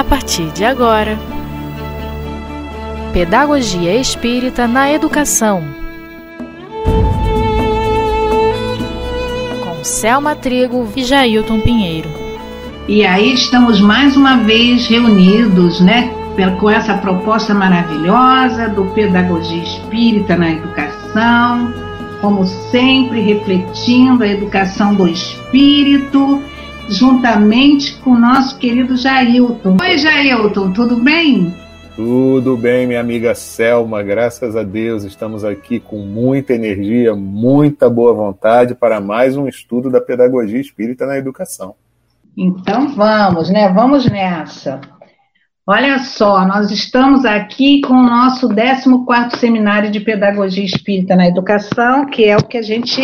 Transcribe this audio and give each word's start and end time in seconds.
a 0.00 0.04
partir 0.04 0.50
de 0.52 0.64
agora. 0.64 1.18
Pedagogia 3.12 3.94
Espírita 3.96 4.66
na 4.66 4.90
Educação. 4.90 5.62
Com 9.62 9.84
Selma 9.84 10.34
Trigo 10.34 10.88
e 10.96 11.04
Jailton 11.04 11.60
Pinheiro. 11.60 12.08
E 12.88 13.04
aí 13.04 13.34
estamos 13.34 13.78
mais 13.78 14.16
uma 14.16 14.38
vez 14.38 14.86
reunidos, 14.86 15.82
né, 15.82 16.10
com 16.58 16.70
essa 16.70 16.94
proposta 16.94 17.52
maravilhosa 17.52 18.70
do 18.70 18.86
Pedagogia 18.94 19.62
Espírita 19.62 20.34
na 20.34 20.52
Educação, 20.52 21.74
como 22.22 22.46
sempre 22.46 23.20
refletindo 23.20 24.24
a 24.24 24.28
educação 24.28 24.94
do 24.94 25.06
espírito 25.06 26.42
juntamente 26.90 27.96
com 28.00 28.10
o 28.10 28.18
nosso 28.18 28.58
querido 28.58 28.96
Jailton. 28.96 29.76
Oi, 29.80 29.96
Jailton, 29.96 30.72
tudo 30.72 30.96
bem? 30.96 31.54
Tudo 31.94 32.56
bem, 32.56 32.86
minha 32.86 33.00
amiga 33.00 33.34
Selma, 33.34 34.02
graças 34.02 34.56
a 34.56 34.62
Deus 34.62 35.04
estamos 35.04 35.44
aqui 35.44 35.78
com 35.78 35.98
muita 35.98 36.54
energia, 36.54 37.14
muita 37.14 37.88
boa 37.88 38.12
vontade 38.12 38.74
para 38.74 39.00
mais 39.00 39.36
um 39.36 39.46
estudo 39.46 39.90
da 39.90 40.00
pedagogia 40.00 40.60
espírita 40.60 41.06
na 41.06 41.16
educação. 41.16 41.74
Então 42.36 42.88
vamos, 42.88 43.50
né? 43.50 43.68
Vamos 43.68 44.06
nessa. 44.10 44.80
Olha 45.66 45.98
só, 45.98 46.44
nós 46.46 46.70
estamos 46.70 47.24
aqui 47.24 47.80
com 47.82 47.94
o 47.94 48.02
nosso 48.02 48.48
14 48.48 49.38
Seminário 49.38 49.90
de 49.90 50.00
Pedagogia 50.00 50.64
Espírita 50.64 51.14
na 51.14 51.28
Educação, 51.28 52.06
que 52.06 52.24
é 52.24 52.36
o 52.36 52.42
que 52.42 52.58
a 52.58 52.62
gente 52.62 53.00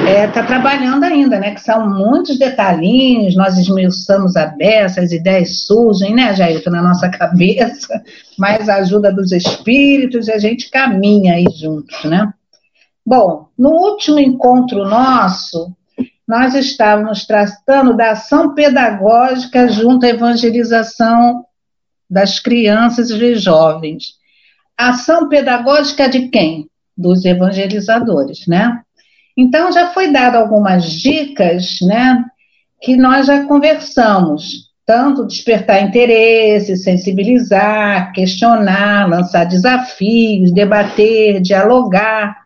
está 0.00 0.10
é, 0.10 0.26
tá 0.26 0.42
trabalhando 0.42 1.04
ainda, 1.04 1.38
né? 1.38 1.54
Que 1.54 1.60
são 1.60 1.88
muitos 1.88 2.38
detalhinhos, 2.38 3.36
nós 3.36 3.56
esmiuçamos 3.58 4.36
a 4.36 4.46
beça, 4.46 5.00
as 5.00 5.12
ideias 5.12 5.66
surgem, 5.66 6.14
né, 6.14 6.34
Jair, 6.34 6.62
na 6.66 6.82
nossa 6.82 7.08
cabeça, 7.10 8.02
mais 8.38 8.68
a 8.68 8.76
ajuda 8.76 9.12
dos 9.12 9.32
espíritos 9.32 10.28
e 10.28 10.32
a 10.32 10.38
gente 10.38 10.70
caminha 10.70 11.34
aí 11.34 11.46
juntos, 11.54 12.04
né? 12.04 12.32
Bom, 13.04 13.48
no 13.58 13.70
último 13.70 14.18
encontro 14.18 14.84
nosso, 14.84 15.74
nós 16.26 16.54
estávamos 16.54 17.26
tratando 17.26 17.96
da 17.96 18.12
ação 18.12 18.54
pedagógica 18.54 19.68
junto 19.68 20.06
à 20.06 20.10
evangelização 20.10 21.44
das 22.08 22.38
crianças 22.38 23.10
e 23.10 23.34
jovens. 23.34 24.14
Ação 24.76 25.28
pedagógica 25.28 26.08
de 26.08 26.28
quem? 26.28 26.68
Dos 26.96 27.24
evangelizadores, 27.24 28.46
né? 28.46 28.80
Então 29.36 29.72
já 29.72 29.92
foi 29.92 30.12
dado 30.12 30.36
algumas 30.36 30.90
dicas, 30.90 31.78
né, 31.82 32.24
que 32.80 32.96
nós 32.96 33.26
já 33.26 33.44
conversamos, 33.44 34.70
tanto 34.86 35.26
despertar 35.26 35.82
interesse, 35.82 36.76
sensibilizar, 36.76 38.12
questionar, 38.12 39.08
lançar 39.08 39.44
desafios, 39.44 40.52
debater, 40.52 41.40
dialogar, 41.40 42.36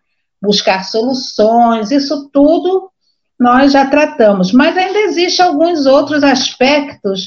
buscar 0.43 0.85
soluções, 0.85 1.91
isso 1.91 2.29
tudo 2.31 2.91
nós 3.39 3.73
já 3.73 3.87
tratamos, 3.87 4.53
mas 4.53 4.77
ainda 4.77 4.99
existem 5.01 5.45
alguns 5.45 5.87
outros 5.87 6.23
aspectos 6.23 7.27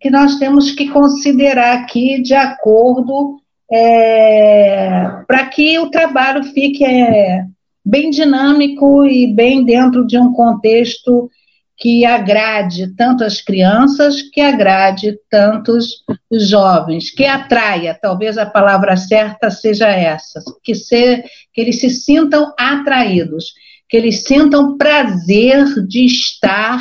que 0.00 0.10
nós 0.10 0.36
temos 0.36 0.70
que 0.70 0.88
considerar 0.88 1.78
aqui 1.78 2.20
de 2.20 2.34
acordo 2.34 3.38
é, 3.70 5.22
para 5.26 5.46
que 5.46 5.78
o 5.78 5.90
trabalho 5.90 6.44
fique 6.44 6.84
é, 6.84 7.44
bem 7.84 8.10
dinâmico 8.10 9.04
e 9.04 9.26
bem 9.26 9.64
dentro 9.64 10.06
de 10.06 10.18
um 10.18 10.32
contexto 10.32 11.30
que 11.76 12.04
agrade 12.06 12.94
tanto 12.96 13.24
as 13.24 13.40
crianças, 13.40 14.22
que 14.22 14.40
agrade 14.40 15.18
tantos 15.28 16.04
os 16.30 16.48
jovens, 16.48 17.10
que 17.10 17.24
atraia, 17.24 17.98
talvez 18.00 18.38
a 18.38 18.46
palavra 18.46 18.96
certa 18.96 19.50
seja 19.50 19.88
essa, 19.88 20.40
que, 20.62 20.74
se, 20.74 21.22
que 21.52 21.60
eles 21.60 21.80
se 21.80 21.90
sintam 21.90 22.54
atraídos, 22.58 23.52
que 23.88 23.96
eles 23.96 24.22
sintam 24.22 24.78
prazer 24.78 25.66
de 25.86 26.04
estar 26.04 26.80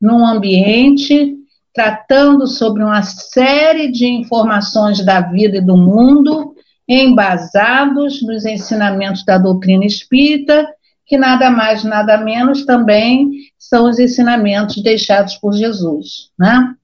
num 0.00 0.26
ambiente 0.26 1.36
tratando 1.72 2.46
sobre 2.46 2.82
uma 2.82 3.02
série 3.02 3.90
de 3.90 4.06
informações 4.06 5.04
da 5.04 5.20
vida 5.20 5.58
e 5.58 5.64
do 5.64 5.76
mundo, 5.76 6.53
embasados 6.88 8.22
nos 8.22 8.44
ensinamentos 8.44 9.24
da 9.24 9.38
doutrina 9.38 9.84
espírita, 9.84 10.66
que 11.06 11.16
nada 11.16 11.50
mais, 11.50 11.84
nada 11.84 12.16
menos 12.18 12.64
também 12.64 13.30
são 13.58 13.88
os 13.88 13.98
ensinamentos 13.98 14.82
deixados 14.82 15.36
por 15.36 15.52
Jesus. 15.52 16.30
Né? 16.38 16.74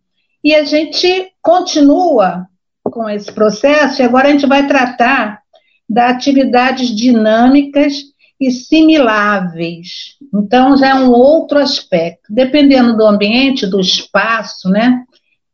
E 0.42 0.54
a 0.54 0.64
gente 0.64 1.32
continua 1.42 2.46
com 2.84 3.08
esse 3.08 3.30
processo, 3.30 4.00
e 4.00 4.04
agora 4.04 4.28
a 4.28 4.32
gente 4.32 4.46
vai 4.46 4.66
tratar 4.66 5.40
das 5.88 6.12
atividades 6.12 6.88
dinâmicas 6.88 7.94
e 8.40 8.50
similáveis. 8.50 10.16
Então, 10.34 10.76
já 10.76 10.88
é 10.88 10.94
um 10.94 11.10
outro 11.10 11.58
aspecto, 11.58 12.32
dependendo 12.32 12.96
do 12.96 13.04
ambiente, 13.04 13.66
do 13.66 13.78
espaço, 13.80 14.68
né, 14.70 15.04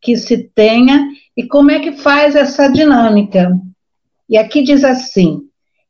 que 0.01 0.17
se 0.17 0.51
tenha 0.55 1.09
e 1.37 1.43
como 1.47 1.71
é 1.71 1.81
que 1.81 1.93
faz 1.93 2.37
essa 2.37 2.69
dinâmica. 2.69 3.51
E 4.29 4.37
aqui 4.37 4.63
diz 4.63 4.85
assim: 4.85 5.43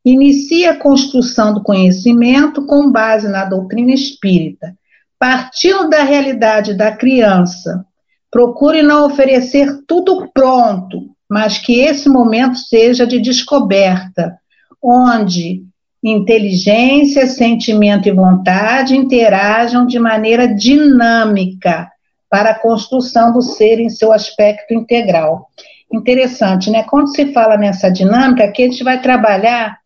inicia 0.04 0.72
a 0.72 0.76
construção 0.76 1.54
do 1.54 1.62
conhecimento 1.62 2.64
com 2.66 2.90
base 2.90 3.28
na 3.28 3.44
doutrina 3.44 3.92
espírita, 3.92 4.76
partindo 5.18 5.88
da 5.88 6.02
realidade 6.02 6.74
da 6.74 6.92
criança. 6.92 7.84
Procure 8.30 8.82
não 8.82 9.06
oferecer 9.06 9.82
tudo 9.86 10.28
pronto, 10.32 11.10
mas 11.28 11.58
que 11.58 11.80
esse 11.80 12.08
momento 12.08 12.56
seja 12.58 13.06
de 13.06 13.18
descoberta, 13.18 14.38
onde 14.82 15.64
inteligência, 16.02 17.26
sentimento 17.26 18.08
e 18.08 18.12
vontade 18.12 18.96
interajam 18.96 19.86
de 19.86 19.98
maneira 19.98 20.46
dinâmica 20.46 21.90
para 22.30 22.50
a 22.50 22.58
construção 22.58 23.32
do 23.32 23.42
ser 23.42 23.80
em 23.80 23.88
seu 23.88 24.12
aspecto 24.12 24.72
integral. 24.74 25.48
Interessante, 25.92 26.70
né? 26.70 26.82
Quando 26.82 27.14
se 27.14 27.32
fala 27.32 27.56
nessa 27.56 27.90
dinâmica, 27.90 28.44
aqui 28.44 28.64
a 28.64 28.68
gente 28.68 28.82
vai 28.82 29.00
trabalhar, 29.00 29.78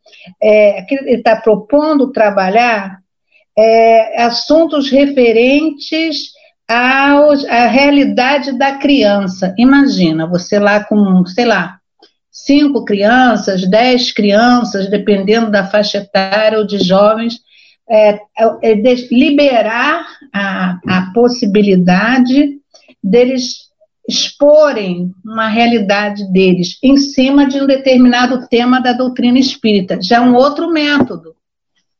é, 0.42 0.84
ele 0.90 1.16
está 1.16 1.36
propondo 1.36 2.10
trabalhar 2.10 3.00
é, 3.56 4.22
assuntos 4.22 4.90
referentes 4.90 6.32
à 6.68 7.66
realidade 7.66 8.56
da 8.56 8.78
criança. 8.78 9.54
Imagina, 9.58 10.26
você 10.26 10.58
lá 10.58 10.82
com, 10.84 11.26
sei 11.26 11.44
lá, 11.44 11.78
cinco 12.30 12.84
crianças, 12.84 13.68
dez 13.68 14.12
crianças, 14.12 14.88
dependendo 14.88 15.50
da 15.50 15.66
faixa 15.66 15.98
etária 15.98 16.58
ou 16.58 16.66
de 16.66 16.78
jovens, 16.78 17.40
é, 17.88 18.10
é, 18.12 18.20
é 18.62 18.74
liberar 19.10 20.06
a, 20.32 20.78
a 20.86 21.10
possibilidade 21.12 22.58
deles 23.02 23.69
exporem 24.10 25.12
uma 25.24 25.48
realidade 25.48 26.30
deles 26.32 26.78
em 26.82 26.96
cima 26.96 27.46
de 27.46 27.60
um 27.60 27.66
determinado 27.66 28.46
tema 28.48 28.80
da 28.80 28.92
doutrina 28.92 29.38
espírita. 29.38 29.98
Já 30.02 30.16
é 30.16 30.20
um 30.20 30.34
outro 30.34 30.70
método. 30.70 31.34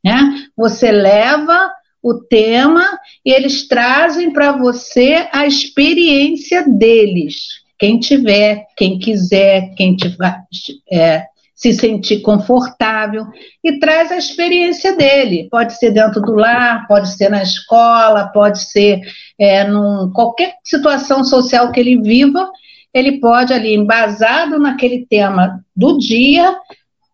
Né? 0.03 0.45
Você 0.55 0.91
leva 0.91 1.71
o 2.03 2.15
tema 2.15 2.85
e 3.25 3.31
eles 3.31 3.67
trazem 3.67 4.31
para 4.31 4.51
você 4.51 5.27
a 5.31 5.45
experiência 5.45 6.67
deles. 6.67 7.61
Quem 7.79 7.99
tiver, 7.99 8.65
quem 8.75 8.99
quiser, 8.99 9.73
quem 9.75 9.95
tiver, 9.95 10.43
é, 10.91 11.25
se 11.61 11.73
sentir 11.73 12.21
confortável 12.21 13.27
e 13.63 13.77
traz 13.77 14.11
a 14.11 14.17
experiência 14.17 14.95
dele. 14.95 15.47
Pode 15.51 15.77
ser 15.77 15.91
dentro 15.91 16.19
do 16.19 16.33
lar, 16.33 16.87
pode 16.87 17.15
ser 17.15 17.29
na 17.29 17.43
escola, 17.43 18.29
pode 18.29 18.63
ser 18.63 18.99
é, 19.39 19.63
num 19.63 20.11
qualquer 20.11 20.55
situação 20.63 21.23
social 21.23 21.71
que 21.71 21.79
ele 21.79 22.01
viva, 22.01 22.49
ele 22.91 23.19
pode 23.19 23.53
ali, 23.53 23.75
embasado 23.75 24.57
naquele 24.57 25.05
tema 25.05 25.63
do 25.75 25.99
dia, 25.99 26.57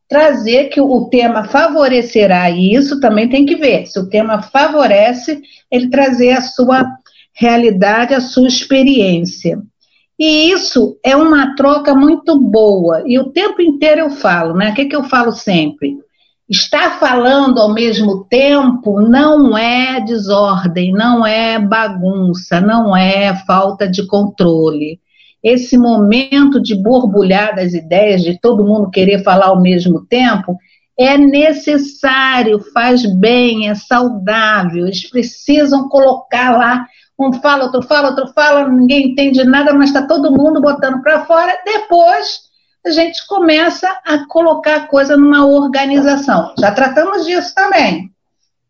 trazer 0.07 0.69
que 0.69 0.79
o 0.79 1.09
tema 1.09 1.43
favorecerá, 1.43 2.49
e 2.49 2.73
isso 2.73 3.01
também 3.01 3.27
tem 3.27 3.45
que 3.45 3.57
ver, 3.57 3.85
se 3.85 3.99
o 3.99 4.07
tema 4.07 4.41
favorece, 4.41 5.41
ele 5.69 5.89
trazer 5.89 6.31
a 6.31 6.41
sua 6.41 6.85
realidade, 7.33 8.13
a 8.13 8.21
sua 8.21 8.47
experiência. 8.47 9.61
E 10.19 10.51
isso 10.51 10.97
é 11.03 11.15
uma 11.15 11.55
troca 11.55 11.93
muito 11.93 12.39
boa. 12.39 13.03
E 13.05 13.19
o 13.19 13.31
tempo 13.31 13.61
inteiro 13.61 14.01
eu 14.01 14.09
falo, 14.09 14.55
né? 14.55 14.71
O 14.71 14.73
que, 14.73 14.85
que 14.85 14.95
eu 14.95 15.03
falo 15.03 15.31
sempre? 15.31 15.95
Estar 16.49 16.97
falando 16.99 17.59
ao 17.59 17.73
mesmo 17.73 18.23
tempo 18.23 19.01
não 19.01 19.57
é 19.57 19.99
desordem, 19.99 20.91
não 20.91 21.25
é 21.25 21.59
bagunça, 21.59 22.61
não 22.61 22.95
é 22.95 23.35
falta 23.45 23.87
de 23.87 24.07
controle. 24.07 24.99
Esse 25.43 25.77
momento 25.77 26.61
de 26.61 26.73
borbulhar 26.73 27.55
das 27.55 27.73
ideias, 27.73 28.23
de 28.23 28.39
todo 28.39 28.65
mundo 28.65 28.89
querer 28.89 29.23
falar 29.23 29.47
ao 29.47 29.61
mesmo 29.61 30.05
tempo, 30.05 30.57
é 30.97 31.15
necessário, 31.15 32.59
faz 32.73 33.05
bem, 33.05 33.69
é 33.69 33.75
saudável. 33.75 34.87
Eles 34.87 35.07
precisam 35.07 35.87
colocar 35.89 36.57
lá 36.57 36.87
um 37.19 37.33
fala, 37.33 37.65
outro 37.65 37.81
fala, 37.81 38.09
outro 38.09 38.27
fala, 38.33 38.67
ninguém 38.67 39.11
entende 39.11 39.43
nada, 39.43 39.73
mas 39.73 39.89
está 39.89 40.05
todo 40.05 40.31
mundo 40.31 40.61
botando 40.61 41.01
para 41.01 41.25
fora. 41.25 41.59
Depois 41.65 42.41
a 42.85 42.91
gente 42.91 43.25
começa 43.27 43.89
a 44.05 44.25
colocar 44.27 44.75
a 44.75 44.87
coisa 44.87 45.17
numa 45.17 45.45
organização. 45.45 46.53
Já 46.57 46.71
tratamos 46.71 47.25
disso 47.25 47.53
também. 47.55 48.11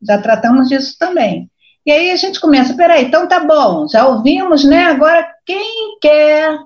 Já 0.02 0.18
tratamos 0.20 0.70
disso 0.70 0.96
também. 0.98 1.50
E 1.86 1.92
aí 1.92 2.12
a 2.12 2.16
gente 2.16 2.40
começa, 2.40 2.74
peraí, 2.74 3.06
então 3.06 3.28
tá 3.28 3.40
bom, 3.40 3.88
já 3.88 4.06
ouvimos, 4.06 4.64
né? 4.66 4.86
Agora 4.86 5.26
quem 5.46 5.98
quer, 6.02 6.58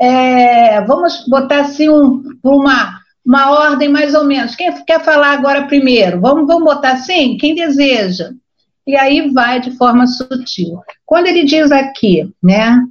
é, 0.00 0.80
vamos 0.82 1.26
botar 1.28 1.60
assim 1.60 1.90
um, 1.90 2.22
uma, 2.42 2.98
uma 3.24 3.50
ordem 3.50 3.90
mais 3.90 4.14
ou 4.14 4.24
menos. 4.24 4.54
Quem 4.54 4.72
quer 4.84 5.00
falar 5.00 5.32
agora 5.32 5.66
primeiro? 5.66 6.20
Vamos, 6.20 6.46
vamos 6.46 6.64
botar 6.64 6.92
assim? 6.92 7.36
Quem 7.36 7.54
deseja? 7.54 8.30
E 8.86 8.96
aí 8.96 9.30
vai 9.30 9.60
de 9.60 9.70
forma 9.76 10.06
sutil. 10.06 10.80
Quando 11.06 11.26
ele 11.26 11.44
diz 11.44 11.70
aqui, 11.70 12.32
né? 12.42 12.82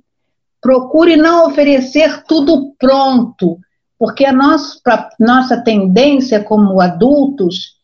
Procure 0.62 1.16
não 1.18 1.48
oferecer 1.48 2.24
tudo 2.24 2.74
pronto, 2.80 3.58
porque 3.98 4.26
a 4.26 4.32
nossa, 4.32 4.80
nossa 5.20 5.62
tendência 5.62 6.44
como 6.44 6.80
adultos 6.80 7.76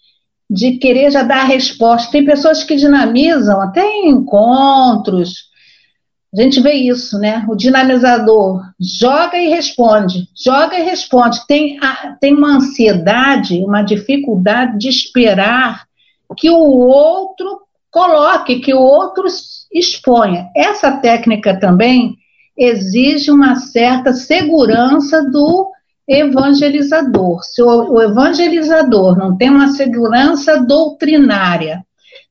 de 0.49 0.77
querer 0.77 1.11
já 1.11 1.23
dar 1.23 1.41
a 1.41 1.45
resposta. 1.45 2.11
Tem 2.11 2.23
pessoas 2.23 2.63
que 2.63 2.75
dinamizam 2.75 3.61
até 3.61 3.81
em 3.81 4.09
encontros. 4.09 5.47
A 6.33 6.41
gente 6.41 6.61
vê 6.61 6.73
isso, 6.73 7.17
né? 7.17 7.45
O 7.49 7.55
dinamizador 7.55 8.61
joga 8.79 9.37
e 9.37 9.49
responde, 9.49 10.27
joga 10.35 10.77
e 10.77 10.83
responde. 10.83 11.45
Tem, 11.47 11.79
tem 12.21 12.33
uma 12.33 12.57
ansiedade, 12.57 13.63
uma 13.63 13.81
dificuldade 13.81 14.77
de 14.77 14.89
esperar 14.89 15.85
que 16.37 16.49
o 16.49 16.59
outro 16.59 17.61
coloque, 17.97 18.59
que 18.59 18.75
o 18.75 18.79
outro 18.79 19.25
exponha. 19.73 20.49
Essa 20.55 20.91
técnica 20.91 21.59
também 21.59 22.15
exige 22.55 23.31
uma 23.31 23.55
certa 23.55 24.13
segurança 24.13 25.23
do 25.31 25.71
evangelizador. 26.07 27.43
Se 27.43 27.61
o, 27.61 27.99
evangelizador 27.99 29.17
não 29.17 29.35
tem 29.35 29.49
uma 29.49 29.69
segurança 29.69 30.63
doutrinária, 30.63 31.83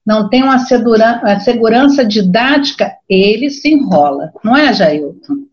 não 0.07 0.29
tem 0.29 0.45
uma 0.45 0.61
segura, 0.61 1.21
segurança 1.41 2.05
didática, 2.05 2.93
ele 3.09 3.51
se 3.51 3.69
enrola. 3.69 4.31
Não 4.45 4.57
é, 4.57 4.73
Jailton? 4.73 5.47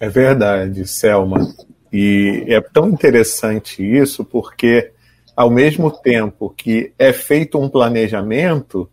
É 0.00 0.08
verdade, 0.08 0.86
Selma. 0.88 1.46
E 1.92 2.44
é 2.48 2.60
tão 2.60 2.88
interessante 2.88 3.80
isso, 3.80 4.24
porque 4.24 4.90
ao 5.36 5.48
mesmo 5.48 5.90
tempo 5.90 6.52
que 6.54 6.92
é 6.98 7.12
feito 7.12 7.58
um 7.58 7.68
planejamento, 7.68 8.90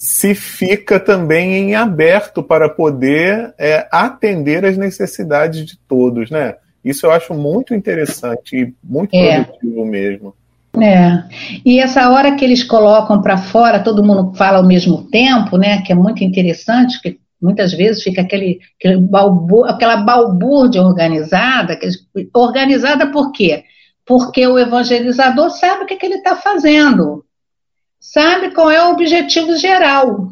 se 0.00 0.34
fica 0.34 0.98
também 0.98 1.52
em 1.52 1.74
aberto 1.74 2.42
para 2.42 2.70
poder 2.70 3.52
é, 3.58 3.86
atender 3.92 4.64
as 4.64 4.78
necessidades 4.78 5.66
de 5.66 5.76
todos, 5.76 6.30
né? 6.30 6.54
Isso 6.82 7.04
eu 7.04 7.10
acho 7.10 7.34
muito 7.34 7.74
interessante 7.74 8.56
e 8.56 8.74
muito 8.82 9.14
é. 9.14 9.44
produtivo 9.44 9.84
mesmo. 9.84 10.34
É. 10.80 11.22
E 11.66 11.78
essa 11.78 12.08
hora 12.08 12.34
que 12.34 12.42
eles 12.42 12.64
colocam 12.64 13.20
para 13.20 13.36
fora, 13.36 13.78
todo 13.78 14.02
mundo 14.02 14.32
fala 14.34 14.56
ao 14.56 14.66
mesmo 14.66 15.04
tempo, 15.10 15.58
né? 15.58 15.82
Que 15.82 15.92
é 15.92 15.94
muito 15.94 16.24
interessante, 16.24 16.98
que 17.02 17.18
muitas 17.38 17.74
vezes 17.74 18.02
fica 18.02 18.22
aquele, 18.22 18.58
aquele 18.78 19.02
balbu, 19.02 19.66
aquela 19.66 19.98
balbúrdia 19.98 20.80
organizada. 20.80 21.78
organizada 22.32 23.08
por 23.08 23.32
quê? 23.32 23.64
Porque 24.06 24.46
o 24.46 24.58
evangelizador 24.58 25.50
sabe 25.50 25.84
o 25.84 25.86
que, 25.86 25.96
que 25.96 26.06
ele 26.06 26.16
está 26.16 26.36
fazendo, 26.36 27.22
sabe 28.00 28.52
qual 28.52 28.70
é 28.70 28.82
o 28.82 28.90
objetivo 28.90 29.54
geral. 29.56 30.30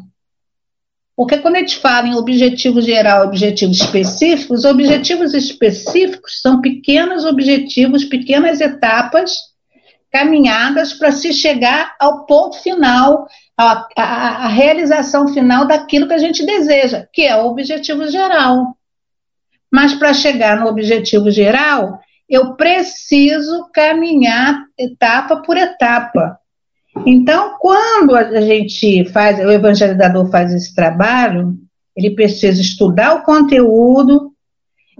Porque 1.15 1.37
quando 1.37 1.57
a 1.57 1.59
gente 1.59 1.77
fala 1.77 2.07
em 2.07 2.15
objetivo 2.15 2.81
geral, 2.81 3.25
objetivos 3.25 3.79
específicos, 3.79 4.65
objetivos 4.65 5.33
específicos 5.33 6.41
são 6.41 6.61
pequenos 6.61 7.25
objetivos, 7.25 8.05
pequenas 8.05 8.59
etapas 8.59 9.37
caminhadas 10.11 10.93
para 10.93 11.11
se 11.11 11.33
chegar 11.33 11.93
ao 11.99 12.25
ponto 12.25 12.57
final, 12.63 13.27
a, 13.55 13.85
a, 13.97 14.45
a, 14.45 14.47
realização 14.47 15.27
final 15.27 15.67
daquilo 15.67 16.07
que 16.07 16.13
a 16.13 16.17
gente 16.17 16.45
deseja, 16.45 17.05
que 17.13 17.23
é 17.23 17.35
o 17.35 17.47
objetivo 17.47 18.07
geral. 18.07 18.77
Mas 19.71 19.93
para 19.93 20.13
chegar 20.13 20.59
no 20.59 20.67
objetivo 20.67 21.29
geral, 21.29 21.99
eu 22.27 22.55
preciso 22.55 23.69
caminhar 23.73 24.63
etapa 24.77 25.41
por 25.41 25.57
etapa. 25.57 26.39
Então, 27.05 27.57
quando 27.59 28.15
a 28.15 28.41
gente 28.41 29.05
faz, 29.11 29.39
o 29.39 29.51
evangelizador 29.51 30.29
faz 30.29 30.53
esse 30.53 30.73
trabalho, 30.73 31.57
ele 31.95 32.11
precisa 32.11 32.61
estudar 32.61 33.15
o 33.15 33.23
conteúdo 33.23 34.33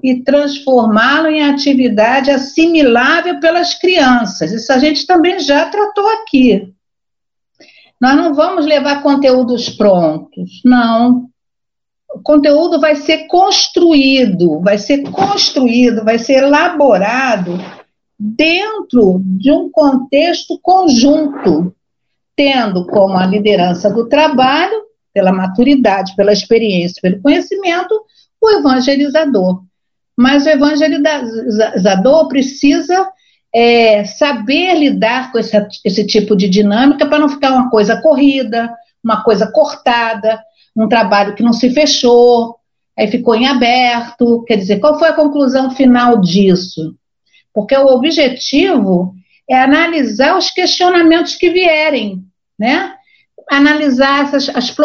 e 0.03 0.21
transformá-lo 0.24 1.27
em 1.27 1.44
atividade 1.44 2.31
assimilável 2.31 3.39
pelas 3.39 3.74
crianças. 3.74 4.51
Isso 4.51 4.71
a 4.71 4.77
gente 4.77 5.06
também 5.06 5.39
já 5.39 5.69
tratou 5.69 6.07
aqui. 6.07 6.74
Nós 8.00 8.15
não 8.15 8.33
vamos 8.33 8.65
levar 8.65 9.03
conteúdos 9.03 9.69
prontos, 9.69 10.62
não. 10.63 11.27
O 12.13 12.19
conteúdo 12.21 12.80
vai 12.80 12.95
ser 12.95 13.27
construído, 13.27 14.62
vai 14.62 14.77
ser 14.77 15.03
construído, 15.12 16.03
vai 16.03 16.18
ser 16.18 16.44
elaborado 16.44 17.57
dentro 18.18 19.21
de 19.24 19.51
um 19.51 19.69
contexto 19.69 20.57
conjunto 20.62 21.75
tendo 22.39 22.86
como 22.86 23.18
a 23.18 23.25
liderança 23.25 23.89
do 23.89 24.07
trabalho, 24.07 24.83
pela 25.13 25.30
maturidade, 25.30 26.15
pela 26.15 26.31
experiência, 26.31 27.01
pelo 27.01 27.21
conhecimento, 27.21 27.94
o 28.41 28.50
evangelizador. 28.51 29.62
Mas 30.18 30.45
o 30.45 30.50
evangelizador 30.50 32.30
precisa 32.30 33.09
é, 33.53 34.06
saber 34.06 34.74
lidar 34.75 35.33
com 35.33 35.39
esse, 35.39 35.68
esse 35.83 36.07
tipo 36.07 36.33
de 36.33 36.47
dinâmica 36.47 37.06
para 37.06 37.19
não 37.19 37.27
ficar 37.27 37.51
uma 37.51 37.69
coisa 37.69 38.01
corrida, 38.01 38.74
uma 39.03 39.21
coisa 39.21 39.51
cortada, 39.51 40.41
um 40.74 40.88
trabalho 40.88 41.36
que 41.36 41.44
não 41.44 41.51
se 41.51 41.69
fechou, 41.71 42.56
aí 42.97 43.09
ficou 43.12 43.36
em 43.36 43.47
aberto. 43.47 44.45
Quer 44.47 44.56
dizer, 44.56 44.80
qual 44.80 44.97
foi 44.97 45.09
a 45.09 45.13
conclusão 45.13 45.71
final 45.71 46.21
disso? 46.21 46.95
Porque 47.53 47.75
o 47.75 47.88
objetivo 47.88 49.13
é 49.50 49.62
analisar 49.62 50.38
os 50.38 50.50
questionamentos 50.50 51.36
que 51.36 51.50
vierem 51.50 52.29
né? 52.60 52.94
Analisar 53.50 54.26
essas, 54.26 54.50
as, 54.50 54.76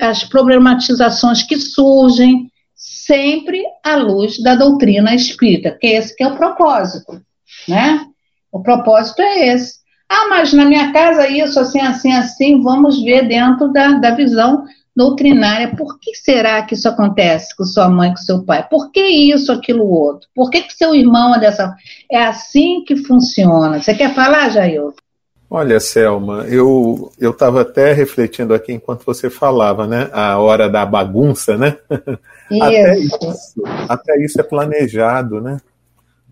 as 0.00 0.24
problematizações 0.24 1.42
que 1.42 1.56
surgem, 1.56 2.50
sempre 2.74 3.62
à 3.84 3.96
luz 3.96 4.42
da 4.42 4.54
doutrina 4.54 5.14
espírita, 5.14 5.76
que 5.78 5.86
esse 5.86 6.16
que 6.16 6.22
é 6.22 6.28
o 6.28 6.36
propósito, 6.36 7.20
né? 7.68 8.06
O 8.50 8.62
propósito 8.62 9.20
é 9.20 9.48
esse. 9.48 9.80
Ah, 10.08 10.28
mas 10.28 10.52
na 10.52 10.64
minha 10.64 10.92
casa 10.92 11.28
isso, 11.28 11.60
assim, 11.60 11.80
assim, 11.80 12.12
assim, 12.12 12.62
vamos 12.62 13.02
ver 13.02 13.28
dentro 13.28 13.72
da, 13.72 13.92
da 13.92 14.10
visão 14.12 14.64
doutrinária. 14.96 15.74
Por 15.76 16.00
que 16.00 16.14
será 16.14 16.62
que 16.62 16.74
isso 16.74 16.88
acontece 16.88 17.56
com 17.56 17.64
sua 17.64 17.88
mãe, 17.88 18.10
com 18.10 18.16
seu 18.16 18.44
pai? 18.44 18.66
Por 18.68 18.90
que 18.90 19.00
isso, 19.00 19.52
aquilo, 19.52 19.86
outro? 19.88 20.28
Por 20.34 20.50
que, 20.50 20.62
que 20.62 20.74
seu 20.74 20.94
irmão 20.94 21.34
é 21.34 21.38
dessa... 21.38 21.74
É 22.10 22.22
assim 22.24 22.82
que 22.84 22.96
funciona. 22.96 23.80
Você 23.80 23.94
quer 23.94 24.14
falar, 24.14 24.50
Jair? 24.50 24.82
Olha, 25.52 25.80
Selma, 25.80 26.44
eu 26.48 27.10
eu 27.18 27.32
estava 27.32 27.62
até 27.62 27.92
refletindo 27.92 28.54
aqui 28.54 28.72
enquanto 28.72 29.04
você 29.04 29.28
falava, 29.28 29.84
né? 29.84 30.08
A 30.12 30.38
hora 30.38 30.70
da 30.70 30.86
bagunça, 30.86 31.56
né? 31.56 31.76
Isso. 32.48 32.62
Até 32.62 32.98
isso, 32.98 33.62
até 33.88 34.24
isso 34.24 34.40
é 34.40 34.44
planejado, 34.44 35.40
né? 35.40 35.60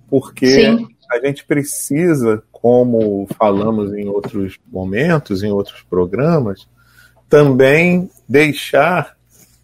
Porque 0.08 0.46
Sim. 0.46 0.88
a 1.10 1.18
gente 1.24 1.44
precisa, 1.44 2.42
como 2.50 3.28
falamos 3.36 3.92
em 3.92 4.08
outros 4.08 4.58
momentos, 4.66 5.42
em 5.42 5.52
outros 5.52 5.82
programas, 5.82 6.68
também 7.28 8.10
deixar 8.28 9.16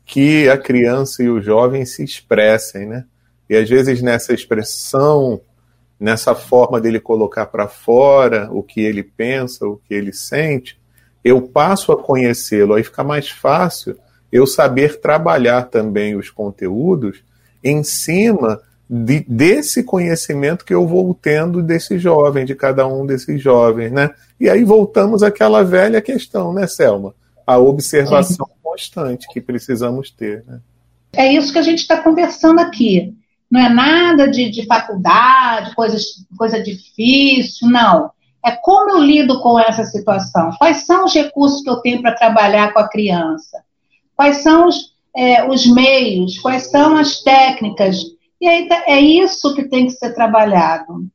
que 0.05 0.49
a 0.49 0.59
criança 0.59 1.23
e 1.23 1.29
o 1.29 1.41
jovem 1.41 1.85
se 1.85 2.05
expressem, 2.05 2.87
né? 2.87 3.05
E 3.49 3.57
às 3.57 3.69
vezes 3.69 4.01
nessa 4.01 4.33
expressão 4.33 5.41
nessa 5.99 6.35
forma 6.35 6.81
dele 6.81 7.01
colocar 7.01 7.47
para 7.47 7.69
fora 7.69 8.49
o 8.51 8.63
que 8.63 8.81
ele 8.81 9.03
pensa, 9.03 9.67
o 9.67 9.77
que 9.77 9.95
ele 9.95 10.13
sente, 10.13 10.79
eu 11.25 11.41
passo 11.43 11.93
a 11.93 11.97
conhecê-lo, 11.97 12.75
aí 12.75 12.83
fica 12.83 13.03
mais 13.03 13.31
fácil 13.31 13.97
eu 14.31 14.47
saber 14.47 15.01
trabalhar 15.01 15.65
também 15.65 16.17
os 16.17 16.29
conteúdos 16.29 17.23
em 17.63 17.83
cima 17.83 18.61
de, 18.91 19.21
desse 19.21 19.83
conhecimento 19.83 20.65
que 20.65 20.75
eu 20.75 20.87
vou 20.87 21.15
tendo 21.15 21.63
desse 21.63 21.99
jovem, 21.99 22.45
de 22.45 22.55
cada 22.55 22.87
um 22.87 23.07
desses 23.07 23.41
jovens, 23.41 23.91
né? 23.91 24.11
E 24.39 24.51
aí 24.51 24.65
voltamos 24.65 25.23
àquela 25.23 25.63
velha 25.63 26.03
questão, 26.03 26.53
né, 26.53 26.67
Selma? 26.67 27.15
A 27.47 27.59
observação 27.59 28.47
constante 28.63 29.27
que 29.33 29.41
precisamos 29.41 30.11
ter, 30.11 30.45
né? 30.47 30.61
É 31.13 31.33
isso 31.33 31.53
que 31.53 31.59
a 31.59 31.63
gente 31.63 31.79
está 31.79 32.01
conversando 32.01 32.59
aqui 32.59 33.15
não 33.55 33.61
é 33.61 33.69
nada 33.69 34.29
de, 34.29 34.51
de 34.51 34.67
faculdade, 34.67 35.77
coisas, 35.77 36.27
coisa 36.37 36.61
difícil, 36.61 37.69
não. 37.69 38.11
É 38.45 38.51
como 38.51 38.91
eu 38.91 38.99
lido 38.99 39.41
com 39.41 39.57
essa 39.57 39.85
situação. 39.85 40.51
Quais 40.59 40.79
são 40.79 41.05
os 41.05 41.15
recursos 41.15 41.63
que 41.63 41.71
eu 41.71 41.77
tenho 41.77 42.03
para 42.03 42.17
trabalhar 42.17 42.73
com 42.73 42.81
a 42.81 42.89
criança? 42.89 43.63
Quais 44.17 44.39
são 44.39 44.67
os, 44.67 44.93
é, 45.15 45.49
os 45.49 45.67
meios, 45.67 46.37
quais 46.41 46.69
são 46.69 46.97
as 46.97 47.23
técnicas. 47.23 47.99
E 48.41 48.49
aí 48.49 48.67
tá, 48.67 48.83
é 48.89 49.01
isso 49.01 49.55
que 49.55 49.69
tem 49.69 49.87
que 49.87 49.93
ser 49.93 50.13
trabalhado. 50.15 51.07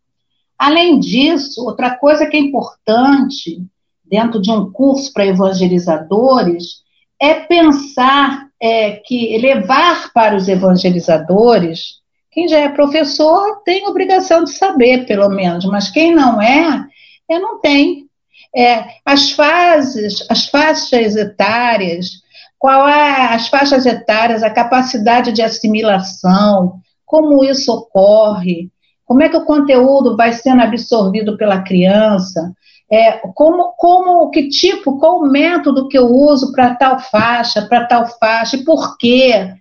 Além 0.57 0.97
disso, 0.97 1.65
outra 1.65 1.97
coisa 1.97 2.25
que 2.25 2.37
é 2.37 2.39
importante 2.39 3.61
dentro 4.05 4.41
de 4.41 4.49
um 4.49 4.71
curso 4.71 5.11
para 5.11 5.25
evangelizadores 5.25 6.83
é 7.19 7.33
pensar 7.33 8.47
é, 8.61 8.93
que 8.93 9.37
levar 9.39 10.13
para 10.13 10.37
os 10.37 10.47
evangelizadores, 10.47 11.98
quem 12.31 12.47
já 12.47 12.59
é 12.59 12.69
professor 12.69 13.61
tem 13.63 13.87
obrigação 13.87 14.43
de 14.43 14.51
saber, 14.51 15.05
pelo 15.05 15.29
menos, 15.29 15.65
mas 15.65 15.89
quem 15.89 16.13
não 16.13 16.41
é, 16.41 16.85
é 17.29 17.39
não 17.39 17.59
tem. 17.59 18.07
É, 18.55 18.85
as 19.05 19.31
fases, 19.31 20.25
as 20.29 20.47
faixas 20.47 21.15
etárias, 21.15 22.09
qual 22.57 22.87
é 22.87 23.33
as 23.33 23.47
faixas 23.47 23.85
etárias, 23.85 24.43
a 24.43 24.49
capacidade 24.49 25.31
de 25.31 25.41
assimilação, 25.41 26.79
como 27.05 27.43
isso 27.43 27.71
ocorre, 27.71 28.69
como 29.05 29.23
é 29.23 29.29
que 29.29 29.37
o 29.37 29.45
conteúdo 29.45 30.15
vai 30.15 30.33
sendo 30.33 30.61
absorvido 30.61 31.37
pela 31.37 31.63
criança, 31.63 32.53
é, 32.91 33.13
como, 33.33 33.73
como, 33.77 34.29
que 34.31 34.49
tipo, 34.49 34.99
qual 34.99 35.19
o 35.19 35.29
método 35.29 35.87
que 35.87 35.97
eu 35.97 36.07
uso 36.07 36.51
para 36.51 36.75
tal 36.75 36.99
faixa, 36.99 37.61
para 37.63 37.85
tal 37.85 38.07
faixa, 38.19 38.57
e 38.57 38.63
por 38.63 38.97
quê? 38.97 39.53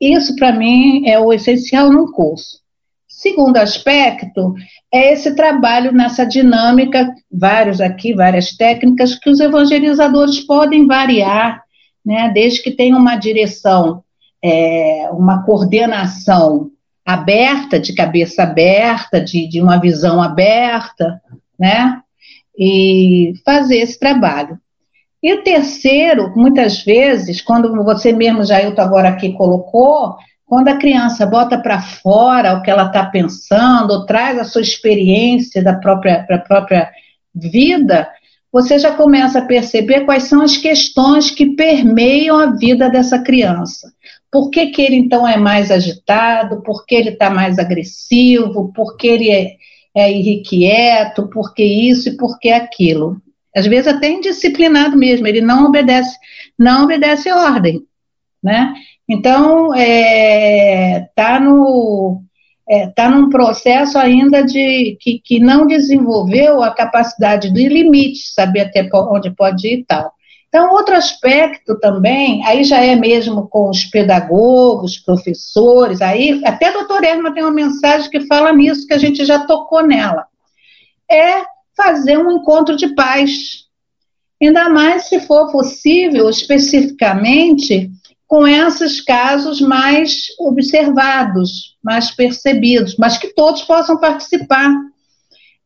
Isso, 0.00 0.34
para 0.36 0.52
mim, 0.52 1.08
é 1.08 1.18
o 1.18 1.32
essencial 1.32 1.90
num 1.90 2.10
curso. 2.10 2.60
Segundo 3.08 3.56
aspecto 3.56 4.54
é 4.92 5.12
esse 5.12 5.34
trabalho 5.34 5.90
nessa 5.90 6.24
dinâmica, 6.24 7.14
vários 7.32 7.80
aqui, 7.80 8.12
várias 8.12 8.54
técnicas, 8.56 9.14
que 9.14 9.30
os 9.30 9.40
evangelizadores 9.40 10.40
podem 10.40 10.86
variar, 10.86 11.62
né, 12.04 12.30
desde 12.32 12.62
que 12.62 12.70
tenha 12.70 12.96
uma 12.96 13.16
direção, 13.16 14.02
é, 14.42 15.08
uma 15.12 15.42
coordenação 15.44 16.70
aberta, 17.04 17.80
de 17.80 17.94
cabeça 17.94 18.42
aberta, 18.42 19.20
de, 19.20 19.48
de 19.48 19.62
uma 19.62 19.80
visão 19.80 20.22
aberta, 20.22 21.20
né? 21.58 22.02
e 22.56 23.34
fazer 23.44 23.78
esse 23.78 23.98
trabalho. 23.98 24.58
E 25.26 25.34
o 25.34 25.42
terceiro, 25.42 26.32
muitas 26.36 26.84
vezes, 26.84 27.40
quando 27.40 27.74
você 27.82 28.12
mesmo, 28.12 28.44
Jailton, 28.44 28.80
agora 28.80 29.08
aqui 29.08 29.32
colocou, 29.32 30.14
quando 30.44 30.68
a 30.68 30.76
criança 30.76 31.26
bota 31.26 31.58
para 31.58 31.82
fora 31.82 32.52
o 32.52 32.62
que 32.62 32.70
ela 32.70 32.86
está 32.86 33.04
pensando, 33.06 33.90
ou 33.90 34.06
traz 34.06 34.38
a 34.38 34.44
sua 34.44 34.60
experiência 34.60 35.64
da 35.64 35.74
própria, 35.74 36.24
da 36.28 36.38
própria 36.38 36.92
vida, 37.34 38.08
você 38.52 38.78
já 38.78 38.94
começa 38.94 39.40
a 39.40 39.44
perceber 39.44 40.04
quais 40.04 40.22
são 40.22 40.42
as 40.42 40.56
questões 40.56 41.28
que 41.28 41.56
permeiam 41.56 42.38
a 42.38 42.54
vida 42.54 42.88
dessa 42.88 43.18
criança. 43.18 43.92
Por 44.30 44.48
que, 44.48 44.68
que 44.68 44.80
ele, 44.80 44.94
então, 44.94 45.26
é 45.26 45.36
mais 45.36 45.72
agitado? 45.72 46.62
Por 46.62 46.86
que 46.86 46.94
ele 46.94 47.10
está 47.10 47.30
mais 47.30 47.58
agressivo? 47.58 48.72
Por 48.72 48.96
que 48.96 49.08
ele 49.08 49.30
é, 49.32 49.56
é 49.92 50.12
irrequieto, 50.12 51.28
porque 51.30 51.64
isso 51.64 52.10
e 52.10 52.16
porque 52.16 52.50
aquilo. 52.50 53.20
Às 53.56 53.66
vezes 53.66 53.88
até 53.88 54.10
indisciplinado 54.10 54.96
mesmo, 54.96 55.26
ele 55.26 55.40
não 55.40 55.64
obedece, 55.64 56.16
não 56.58 56.84
obedece 56.84 57.32
ordem, 57.32 57.82
né? 58.42 58.74
Então, 59.08 59.74
é, 59.74 61.08
tá 61.14 61.40
no 61.40 62.22
é, 62.68 62.88
tá 62.88 63.08
num 63.08 63.30
processo 63.30 63.96
ainda 63.96 64.44
de 64.44 64.98
que, 65.00 65.20
que 65.24 65.38
não 65.38 65.66
desenvolveu 65.66 66.62
a 66.62 66.74
capacidade 66.74 67.50
do 67.52 67.58
limite, 67.58 68.28
saber 68.34 68.62
até 68.62 68.88
onde 68.92 69.30
pode 69.30 69.66
ir 69.68 69.78
e 69.78 69.84
tal. 69.84 70.12
Então, 70.48 70.72
outro 70.72 70.94
aspecto 70.94 71.78
também, 71.78 72.44
aí 72.44 72.64
já 72.64 72.82
é 72.82 72.96
mesmo 72.96 73.46
com 73.48 73.70
os 73.70 73.84
pedagogos, 73.84 74.98
professores, 74.98 76.00
aí 76.00 76.40
até 76.44 76.68
a 76.68 76.72
doutora 76.72 77.06
Erma 77.06 77.32
tem 77.32 77.42
uma 77.42 77.52
mensagem 77.52 78.10
que 78.10 78.26
fala 78.26 78.52
nisso, 78.52 78.86
que 78.86 78.94
a 78.94 78.98
gente 78.98 79.24
já 79.24 79.46
tocou 79.46 79.86
nela. 79.86 80.26
É 81.10 81.55
fazer 81.76 82.18
um 82.18 82.30
encontro 82.30 82.76
de 82.76 82.94
paz. 82.94 83.66
Ainda 84.42 84.68
mais 84.68 85.08
se 85.08 85.20
for 85.20 85.50
possível, 85.50 86.28
especificamente, 86.28 87.90
com 88.26 88.46
esses 88.46 89.00
casos 89.00 89.60
mais 89.60 90.26
observados, 90.38 91.76
mais 91.82 92.10
percebidos, 92.10 92.96
mas 92.98 93.18
que 93.18 93.28
todos 93.28 93.62
possam 93.62 93.98
participar 93.98 94.70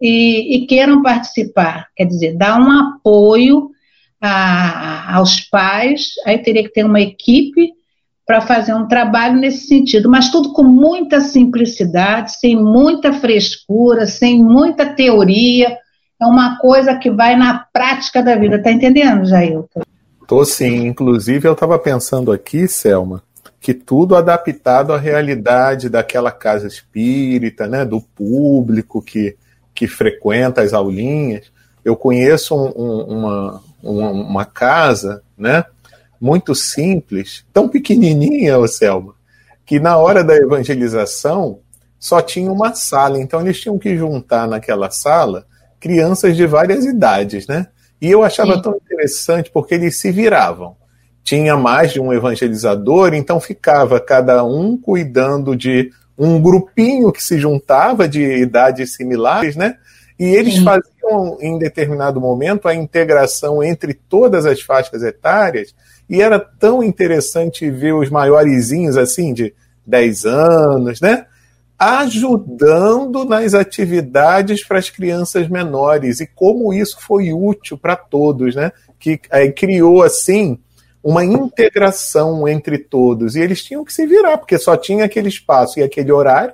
e, 0.00 0.56
e 0.56 0.66
queiram 0.66 1.02
participar. 1.02 1.88
Quer 1.96 2.04
dizer, 2.04 2.36
dar 2.36 2.60
um 2.60 2.70
apoio 2.70 3.70
a, 4.20 5.16
aos 5.16 5.40
pais, 5.40 6.12
aí 6.26 6.38
teria 6.38 6.62
que 6.62 6.72
ter 6.72 6.84
uma 6.84 7.00
equipe 7.00 7.72
para 8.26 8.40
fazer 8.40 8.74
um 8.74 8.86
trabalho 8.86 9.40
nesse 9.40 9.66
sentido, 9.66 10.08
mas 10.08 10.30
tudo 10.30 10.52
com 10.52 10.62
muita 10.62 11.20
simplicidade, 11.20 12.38
sem 12.38 12.54
muita 12.54 13.12
frescura, 13.12 14.06
sem 14.06 14.40
muita 14.40 14.86
teoria, 14.86 15.76
é 16.20 16.26
uma 16.26 16.58
coisa 16.58 16.94
que 16.96 17.10
vai 17.10 17.34
na 17.34 17.66
prática 17.72 18.22
da 18.22 18.36
vida, 18.36 18.62
tá 18.62 18.70
entendendo, 18.70 19.24
Jailton? 19.24 19.80
Tô 20.28 20.44
sim, 20.44 20.86
inclusive 20.86 21.48
eu 21.48 21.54
estava 21.54 21.78
pensando 21.78 22.30
aqui, 22.30 22.68
Selma, 22.68 23.22
que 23.58 23.72
tudo 23.72 24.14
adaptado 24.14 24.92
à 24.92 24.98
realidade 24.98 25.88
daquela 25.88 26.30
casa 26.30 26.66
espírita, 26.68 27.66
né, 27.66 27.84
do 27.84 28.00
público 28.00 29.02
que, 29.02 29.36
que 29.74 29.88
frequenta 29.88 30.60
as 30.60 30.72
aulinhas. 30.72 31.50
Eu 31.84 31.96
conheço 31.96 32.54
um, 32.54 32.72
um, 32.76 33.02
uma, 33.02 33.62
uma, 33.82 34.10
uma 34.10 34.44
casa, 34.44 35.22
né? 35.36 35.64
Muito 36.20 36.54
simples, 36.54 37.44
tão 37.50 37.66
pequenininha, 37.66 38.58
o 38.58 38.68
Selma, 38.68 39.14
que 39.64 39.80
na 39.80 39.96
hora 39.96 40.22
da 40.22 40.36
evangelização 40.36 41.60
só 41.98 42.20
tinha 42.20 42.52
uma 42.52 42.74
sala, 42.74 43.18
então 43.18 43.40
eles 43.40 43.58
tinham 43.58 43.78
que 43.78 43.96
juntar 43.96 44.46
naquela 44.46 44.90
sala 44.90 45.46
crianças 45.80 46.36
de 46.36 46.46
várias 46.46 46.84
idades, 46.84 47.46
né? 47.46 47.66
E 48.00 48.10
eu 48.10 48.22
achava 48.22 48.54
Sim. 48.54 48.62
tão 48.62 48.76
interessante 48.76 49.50
porque 49.50 49.74
eles 49.74 49.98
se 49.98 50.12
viravam. 50.12 50.76
Tinha 51.24 51.56
mais 51.56 51.92
de 51.92 52.00
um 52.00 52.12
evangelizador, 52.12 53.14
então 53.14 53.40
ficava 53.40 54.00
cada 54.00 54.44
um 54.44 54.76
cuidando 54.76 55.56
de 55.56 55.90
um 56.16 56.40
grupinho 56.40 57.10
que 57.12 57.22
se 57.22 57.38
juntava 57.38 58.06
de 58.06 58.22
idades 58.22 58.94
similares, 58.94 59.56
né? 59.56 59.76
E 60.18 60.24
eles 60.24 60.56
Sim. 60.56 60.64
faziam, 60.64 61.38
em 61.40 61.58
determinado 61.58 62.20
momento, 62.20 62.68
a 62.68 62.74
integração 62.74 63.62
entre 63.62 63.94
todas 63.94 64.44
as 64.44 64.60
faixas 64.60 65.02
etárias, 65.02 65.74
e 66.08 66.20
era 66.20 66.38
tão 66.38 66.82
interessante 66.82 67.70
ver 67.70 67.94
os 67.94 68.10
maiorzinhos, 68.10 68.98
assim, 68.98 69.32
de 69.32 69.54
10 69.86 70.26
anos, 70.26 71.00
né? 71.00 71.24
Ajudando 71.80 73.24
nas 73.24 73.54
atividades 73.54 74.62
para 74.62 74.78
as 74.78 74.90
crianças 74.90 75.48
menores, 75.48 76.20
e 76.20 76.26
como 76.26 76.74
isso 76.74 76.98
foi 77.00 77.32
útil 77.32 77.78
para 77.78 77.96
todos, 77.96 78.54
né? 78.54 78.70
Que 78.98 79.18
aí, 79.30 79.50
criou, 79.50 80.02
assim, 80.02 80.58
uma 81.02 81.24
integração 81.24 82.46
entre 82.46 82.76
todos, 82.76 83.34
e 83.34 83.40
eles 83.40 83.64
tinham 83.64 83.82
que 83.84 83.92
se 83.94 84.06
virar, 84.06 84.36
porque 84.36 84.58
só 84.58 84.76
tinha 84.76 85.06
aquele 85.06 85.28
espaço 85.28 85.78
e 85.78 85.82
aquele 85.82 86.12
horário, 86.12 86.52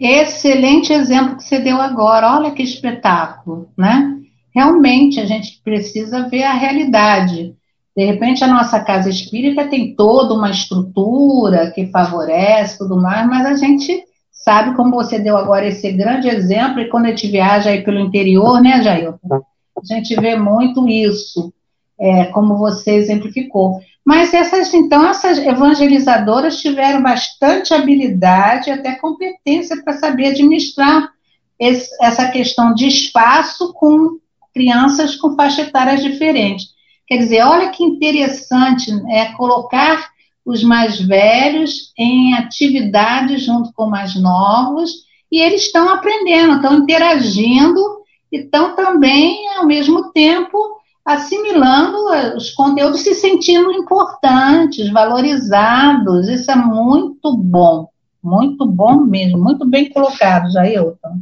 Excelente 0.00 0.94
exemplo 0.94 1.36
que 1.36 1.44
você 1.44 1.58
deu 1.58 1.78
agora. 1.78 2.38
Olha 2.38 2.52
que 2.52 2.62
espetáculo, 2.62 3.68
né? 3.76 4.16
Realmente 4.54 5.20
a 5.20 5.26
gente 5.26 5.60
precisa 5.62 6.26
ver 6.26 6.44
a 6.44 6.54
realidade. 6.54 7.54
De 7.94 8.04
repente 8.06 8.42
a 8.42 8.48
nossa 8.48 8.80
casa 8.80 9.10
espírita 9.10 9.68
tem 9.68 9.94
toda 9.94 10.32
uma 10.32 10.50
estrutura 10.50 11.70
que 11.72 11.88
favorece 11.88 12.78
tudo 12.78 12.96
mais, 12.96 13.28
mas 13.28 13.44
a 13.44 13.54
gente 13.54 14.02
sabe 14.44 14.74
como 14.76 14.90
você 14.90 15.18
deu 15.18 15.36
agora 15.36 15.66
esse 15.66 15.90
grande 15.92 16.28
exemplo 16.28 16.80
e 16.80 16.88
quando 16.88 17.06
a 17.06 17.08
gente 17.10 17.28
viaja 17.28 17.70
aí 17.70 17.82
pelo 17.82 18.00
interior, 18.00 18.60
né, 18.60 18.82
Jair? 18.82 19.14
A 19.30 19.84
gente 19.84 20.14
vê 20.16 20.36
muito 20.36 20.88
isso, 20.88 21.52
é, 21.98 22.26
como 22.26 22.56
você 22.56 22.92
exemplificou. 22.92 23.80
Mas 24.04 24.32
essas, 24.34 24.72
então, 24.74 25.08
essas 25.08 25.38
evangelizadoras 25.38 26.60
tiveram 26.60 27.02
bastante 27.02 27.72
habilidade, 27.72 28.70
até 28.70 28.96
competência 28.96 29.82
para 29.82 29.94
saber 29.94 30.28
administrar 30.28 31.10
esse, 31.58 31.90
essa 32.02 32.28
questão 32.28 32.74
de 32.74 32.86
espaço 32.86 33.72
com 33.74 34.18
crianças 34.52 35.14
com 35.16 35.36
faixa 35.36 35.62
etárias 35.62 36.02
diferentes. 36.02 36.68
Quer 37.06 37.18
dizer, 37.18 37.42
olha 37.42 37.70
que 37.70 37.84
interessante 37.84 38.90
é 39.10 39.26
colocar 39.32 40.09
os 40.44 40.62
mais 40.62 41.00
velhos 41.00 41.92
em 41.98 42.34
atividades 42.34 43.42
junto 43.42 43.72
com 43.72 43.86
mais 43.86 44.14
novos, 44.14 44.90
e 45.30 45.40
eles 45.40 45.62
estão 45.62 45.88
aprendendo, 45.88 46.56
estão 46.56 46.78
interagindo, 46.78 48.00
e 48.32 48.38
estão 48.38 48.74
também, 48.74 49.48
ao 49.56 49.66
mesmo 49.66 50.12
tempo, 50.12 50.58
assimilando 51.04 52.12
eh, 52.14 52.36
os 52.36 52.50
conteúdos, 52.50 53.00
se 53.00 53.14
sentindo 53.14 53.72
importantes, 53.72 54.90
valorizados. 54.90 56.28
Isso 56.28 56.50
é 56.50 56.56
muito 56.56 57.36
bom, 57.36 57.88
muito 58.22 58.66
bom 58.66 59.00
mesmo, 59.00 59.38
muito 59.38 59.66
bem 59.66 59.90
colocado, 59.90 60.52
Jailton. 60.52 61.20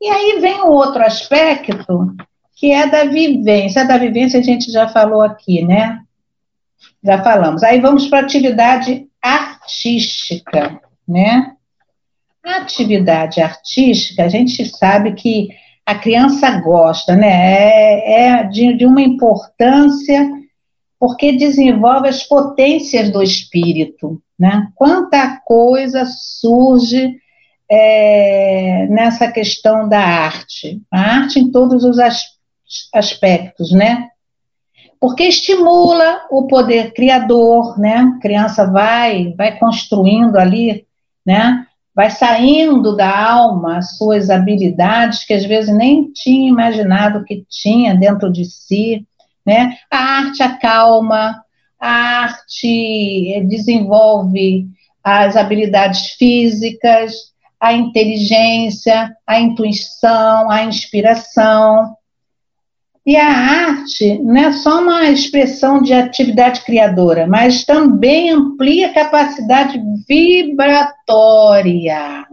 E 0.00 0.08
aí 0.08 0.38
vem 0.40 0.60
o 0.60 0.70
outro 0.70 1.02
aspecto, 1.02 2.14
que 2.54 2.70
é 2.70 2.86
da 2.86 3.04
vivência. 3.04 3.82
A 3.82 3.86
da 3.86 3.98
vivência 3.98 4.38
a 4.38 4.42
gente 4.42 4.70
já 4.70 4.86
falou 4.88 5.22
aqui, 5.22 5.62
né? 5.62 6.00
Já 7.02 7.22
falamos. 7.22 7.62
Aí 7.62 7.80
vamos 7.80 8.08
para 8.08 8.20
atividade 8.20 9.06
artística, 9.22 10.80
né? 11.06 11.52
A 12.44 12.58
atividade 12.58 13.40
artística, 13.40 14.24
a 14.24 14.28
gente 14.28 14.64
sabe 14.64 15.14
que 15.14 15.48
a 15.84 15.94
criança 15.94 16.50
gosta, 16.60 17.14
né? 17.14 17.28
É, 17.28 18.22
é 18.22 18.44
de, 18.44 18.74
de 18.74 18.86
uma 18.86 19.02
importância 19.02 20.28
porque 20.98 21.32
desenvolve 21.32 22.08
as 22.08 22.22
potências 22.22 23.10
do 23.10 23.22
espírito, 23.22 24.20
né? 24.38 24.68
Quanta 24.74 25.40
coisa 25.44 26.04
surge 26.06 27.16
é, 27.70 28.86
nessa 28.88 29.30
questão 29.30 29.88
da 29.88 30.00
arte, 30.00 30.80
a 30.90 31.00
arte 31.00 31.38
em 31.38 31.50
todos 31.50 31.84
os 31.84 31.98
as, 31.98 32.22
aspectos, 32.92 33.72
né? 33.72 34.08
Porque 35.00 35.24
estimula 35.24 36.22
o 36.30 36.46
poder 36.46 36.92
criador, 36.92 37.78
né? 37.78 37.96
A 37.96 38.20
criança 38.20 38.70
vai, 38.70 39.34
vai 39.36 39.58
construindo 39.58 40.36
ali, 40.36 40.86
né? 41.24 41.66
vai 41.96 42.10
saindo 42.10 42.94
da 42.94 43.26
alma 43.30 43.78
as 43.78 43.96
suas 43.96 44.28
habilidades 44.28 45.24
que 45.24 45.32
às 45.32 45.46
vezes 45.46 45.74
nem 45.74 46.12
tinha 46.12 46.50
imaginado 46.50 47.24
que 47.24 47.46
tinha 47.48 47.94
dentro 47.94 48.30
de 48.30 48.44
si, 48.44 49.06
né? 49.46 49.78
A 49.90 49.96
arte 49.96 50.42
acalma, 50.42 51.42
a 51.80 51.88
arte 51.88 53.42
desenvolve 53.48 54.66
as 55.02 55.36
habilidades 55.36 56.10
físicas, 56.18 57.14
a 57.58 57.72
inteligência, 57.72 59.16
a 59.26 59.40
intuição, 59.40 60.50
a 60.50 60.64
inspiração. 60.64 61.96
E 63.06 63.16
a 63.16 63.28
arte 63.28 64.18
não 64.18 64.36
é 64.36 64.50
só 64.50 64.82
uma 64.82 65.08
expressão 65.08 65.80
de 65.80 65.92
atividade 65.92 66.62
criadora, 66.62 67.24
mas 67.24 67.64
também 67.64 68.30
amplia 68.30 68.88
a 68.88 68.94
capacidade 68.94 69.80
vibratória. 70.08 72.26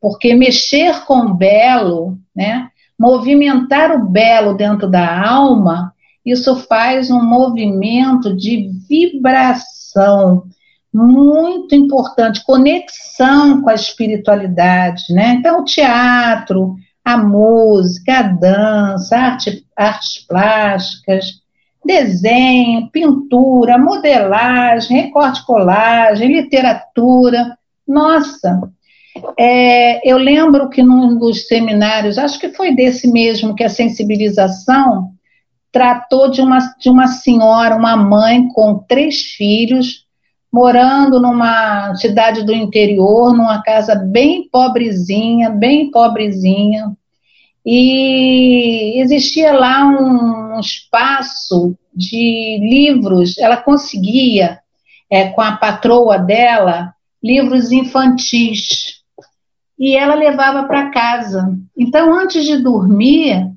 Porque 0.00 0.34
mexer 0.34 1.04
com 1.04 1.18
o 1.18 1.34
belo, 1.34 2.16
né, 2.34 2.70
movimentar 2.98 3.92
o 3.92 4.08
belo 4.08 4.54
dentro 4.54 4.88
da 4.88 5.28
alma, 5.28 5.92
isso 6.24 6.56
faz 6.66 7.10
um 7.10 7.22
movimento 7.22 8.34
de 8.34 8.70
vibração 8.88 10.44
muito 10.92 11.74
importante, 11.74 12.44
conexão 12.44 13.60
com 13.60 13.68
a 13.68 13.74
espiritualidade, 13.74 15.04
né? 15.10 15.36
Então, 15.38 15.60
o 15.60 15.64
teatro, 15.64 16.76
a 17.04 17.16
música, 17.16 18.18
a 18.18 18.22
dança, 18.22 19.16
arte, 19.16 19.66
artes 19.76 20.24
plásticas, 20.26 21.42
desenho, 21.84 22.88
pintura, 22.90 23.76
modelagem, 23.76 25.02
recorte 25.02 25.44
colagem, 25.44 26.32
literatura. 26.32 27.58
Nossa, 27.86 28.62
é, 29.38 30.08
eu 30.08 30.16
lembro 30.16 30.70
que 30.70 30.82
num 30.82 31.18
dos 31.18 31.46
seminários, 31.46 32.18
acho 32.18 32.38
que 32.38 32.50
foi 32.50 32.74
desse 32.74 33.10
mesmo, 33.10 33.54
que 33.54 33.64
a 33.64 33.68
sensibilização 33.68 35.10
tratou 35.72 36.30
de 36.30 36.40
uma, 36.40 36.58
de 36.78 36.88
uma 36.88 37.06
senhora, 37.06 37.74
uma 37.74 37.96
mãe 37.96 38.46
com 38.48 38.78
três 38.78 39.22
filhos, 39.22 40.01
morando 40.52 41.18
numa 41.18 41.94
cidade 41.94 42.44
do 42.44 42.52
interior, 42.52 43.32
numa 43.32 43.62
casa 43.62 43.94
bem 43.94 44.48
pobrezinha, 44.50 45.48
bem 45.48 45.90
pobrezinha. 45.90 46.92
E 47.64 49.00
existia 49.00 49.52
lá 49.52 49.86
um, 49.86 50.60
espaço 50.60 51.74
de 51.94 52.58
livros, 52.60 53.38
ela 53.38 53.56
conseguia, 53.56 54.58
é, 55.10 55.28
com 55.30 55.40
a 55.40 55.52
patroa 55.56 56.18
dela, 56.18 56.92
livros 57.22 57.72
infantis. 57.72 59.00
E 59.78 59.96
ela 59.96 60.14
levava 60.14 60.64
para 60.64 60.90
casa. 60.90 61.56
Então, 61.76 62.14
antes 62.14 62.44
de 62.44 62.58
dormir, 62.58 63.50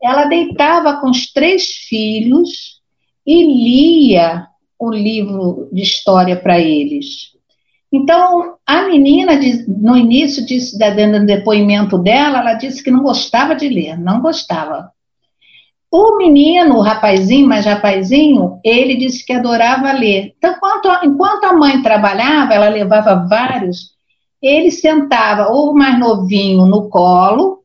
ela 0.00 0.26
deitava 0.26 1.00
com 1.00 1.10
os 1.10 1.32
três 1.32 1.66
filhos 1.88 2.80
e 3.26 3.42
lia 3.44 4.47
o 4.78 4.90
livro 4.90 5.68
de 5.72 5.82
história 5.82 6.36
para 6.36 6.58
eles. 6.58 7.36
Então, 7.92 8.56
a 8.66 8.82
menina, 8.86 9.32
no 9.66 9.96
início 9.96 10.44
disse, 10.44 10.78
dando 10.78 11.24
depoimento 11.24 11.98
dela, 11.98 12.40
ela 12.40 12.54
disse 12.54 12.82
que 12.82 12.90
não 12.90 13.02
gostava 13.02 13.54
de 13.54 13.68
ler, 13.68 13.98
não 13.98 14.20
gostava. 14.20 14.90
O 15.90 16.18
menino, 16.18 16.76
o 16.76 16.80
rapazinho, 16.82 17.48
mais 17.48 17.64
rapazinho, 17.64 18.60
ele 18.62 18.96
disse 18.96 19.24
que 19.24 19.32
adorava 19.32 19.90
ler. 19.92 20.34
Então, 20.36 20.54
enquanto, 20.54 21.06
enquanto 21.06 21.44
a 21.44 21.54
mãe 21.54 21.80
trabalhava, 21.80 22.52
ela 22.52 22.68
levava 22.68 23.26
vários, 23.26 23.92
ele 24.40 24.70
sentava 24.70 25.48
ou 25.48 25.74
mais 25.74 25.98
novinho 25.98 26.66
no 26.66 26.90
colo, 26.90 27.62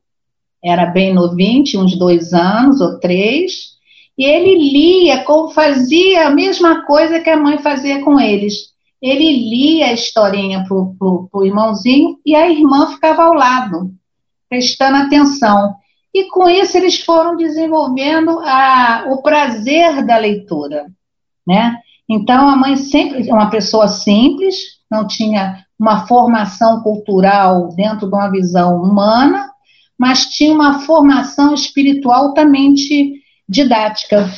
era 0.63 0.86
bem 0.86 1.13
novinho, 1.13 1.65
tinha 1.65 1.84
uns 1.84 1.97
dois 1.97 2.34
anos 2.34 2.80
ou 2.80 2.97
três, 2.97 3.73
e 4.17 4.26
ele 4.26 4.56
lia, 4.71 5.26
fazia 5.54 6.28
a 6.28 6.30
mesma 6.30 6.86
coisa 6.86 7.19
que 7.19 7.30
a 7.30 7.38
mãe 7.38 7.58
fazia 7.58 8.04
com 8.04 8.19
eles. 8.19 8.71
Ele 9.02 9.49
lia 9.49 9.88
a 9.88 9.93
historinha 9.93 10.63
para 10.65 10.78
o 10.78 11.43
irmãozinho 11.43 12.17
e 12.26 12.36
a 12.36 12.49
irmã 12.49 12.88
ficava 12.88 13.23
ao 13.23 13.34
lado, 13.34 13.91
prestando 14.47 14.97
atenção. 14.97 15.76
E 16.13 16.30
com 16.30 16.47
isso 16.47 16.78
eles 16.78 16.99
foram 17.04 17.36
desenvolvendo 17.36 18.39
a, 18.39 19.06
o 19.10 19.21
prazer 19.21 20.06
da 20.06 20.17
leitura, 20.17 20.86
né? 21.45 21.76
Então 22.08 22.47
a 22.47 22.56
mãe 22.56 22.76
sempre 22.76 23.30
uma 23.32 23.49
pessoa 23.49 23.88
simples, 23.88 24.56
não 24.89 25.08
tinha 25.08 25.65
uma 25.80 26.06
formação 26.06 26.82
cultural 26.82 27.69
dentro 27.76 28.08
de 28.08 28.13
uma 28.13 28.30
visão 28.30 28.82
humana, 28.82 29.49
mas 29.97 30.28
tinha 30.28 30.54
uma 30.54 30.82
formação 30.82 31.54
espiritual 31.54 32.26
altamente 32.26 33.23
didática. 33.54 34.30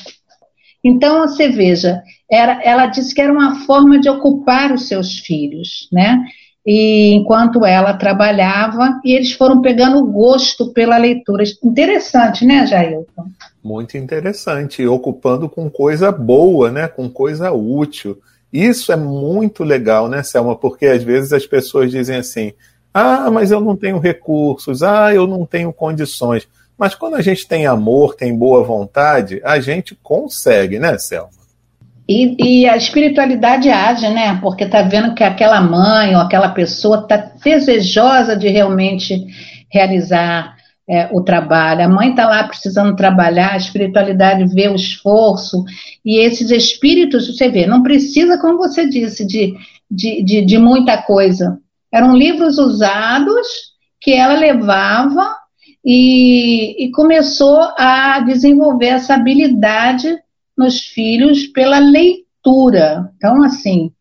Então, 0.83 1.21
você 1.21 1.49
veja, 1.49 2.03
era, 2.29 2.61
ela 2.63 2.85
disse 2.87 3.15
que 3.15 3.21
era 3.21 3.33
uma 3.33 3.65
forma 3.65 3.99
de 3.99 4.09
ocupar 4.09 4.71
os 4.71 4.87
seus 4.87 5.17
filhos, 5.19 5.87
né? 5.91 6.23
E 6.65 7.13
enquanto 7.13 7.65
ela 7.65 7.93
trabalhava, 7.93 8.99
e 9.03 9.13
eles 9.13 9.31
foram 9.31 9.61
pegando 9.61 10.03
gosto 10.05 10.73
pela 10.73 10.97
leitura. 10.97 11.43
Interessante, 11.63 12.43
né, 12.43 12.65
Jailton? 12.65 13.25
Muito 13.63 13.97
interessante, 13.97 14.85
ocupando 14.85 15.47
com 15.47 15.69
coisa 15.69 16.11
boa, 16.11 16.71
né? 16.71 16.87
Com 16.87 17.09
coisa 17.09 17.51
útil. 17.51 18.19
Isso 18.51 18.91
é 18.91 18.95
muito 18.95 19.63
legal, 19.63 20.07
né, 20.07 20.23
Selma? 20.23 20.55
Porque 20.55 20.87
às 20.87 21.03
vezes 21.03 21.33
as 21.33 21.45
pessoas 21.45 21.91
dizem 21.91 22.17
assim: 22.17 22.53
ah, 22.93 23.29
mas 23.29 23.51
eu 23.51 23.59
não 23.59 23.75
tenho 23.75 23.99
recursos, 23.99 24.81
ah, 24.81 25.13
eu 25.13 25.27
não 25.27 25.45
tenho 25.45 25.73
condições. 25.73 26.47
Mas 26.77 26.93
quando 26.93 27.15
a 27.15 27.21
gente 27.21 27.47
tem 27.47 27.65
amor, 27.65 28.15
tem 28.15 28.37
boa 28.37 28.63
vontade, 28.63 29.41
a 29.43 29.59
gente 29.59 29.97
consegue, 30.03 30.77
né, 30.77 30.97
Selma? 30.97 31.29
E, 32.07 32.61
e 32.61 32.69
a 32.69 32.77
espiritualidade 32.77 33.69
age, 33.69 34.07
né? 34.09 34.37
Porque 34.41 34.65
tá 34.67 34.83
vendo 34.83 35.15
que 35.15 35.23
aquela 35.23 35.59
mãe 35.59 36.15
ou 36.15 36.21
aquela 36.21 36.49
pessoa 36.49 37.07
tá 37.07 37.17
desejosa 37.43 38.35
de 38.35 38.47
realmente 38.47 39.25
realizar 39.71 40.55
é, 40.87 41.09
o 41.11 41.21
trabalho. 41.21 41.83
A 41.83 41.89
mãe 41.89 42.11
está 42.11 42.27
lá 42.27 42.43
precisando 42.43 42.95
trabalhar, 42.95 43.53
a 43.53 43.57
espiritualidade 43.57 44.45
vê 44.53 44.67
o 44.67 44.75
esforço, 44.75 45.63
e 46.03 46.19
esses 46.19 46.51
espíritos, 46.51 47.27
você 47.27 47.49
vê, 47.49 47.65
não 47.65 47.81
precisa, 47.81 48.37
como 48.37 48.57
você 48.57 48.87
disse, 48.87 49.25
de, 49.25 49.55
de, 49.89 50.23
de, 50.23 50.45
de 50.45 50.57
muita 50.59 50.97
coisa. 50.97 51.57
Eram 51.91 52.15
livros 52.15 52.59
usados 52.59 53.73
que 53.99 54.13
ela 54.13 54.35
levava 54.35 55.35
e, 55.85 56.85
e 56.85 56.91
começou 56.91 57.59
a 57.77 58.19
desenvolver 58.21 58.87
essa 58.87 59.13
habilidade 59.13 60.17
nos 60.57 60.79
filhos 60.79 61.45
pela 61.47 61.77
leitura. 61.77 63.11
Então, 63.15 63.43
assim, 63.43 63.91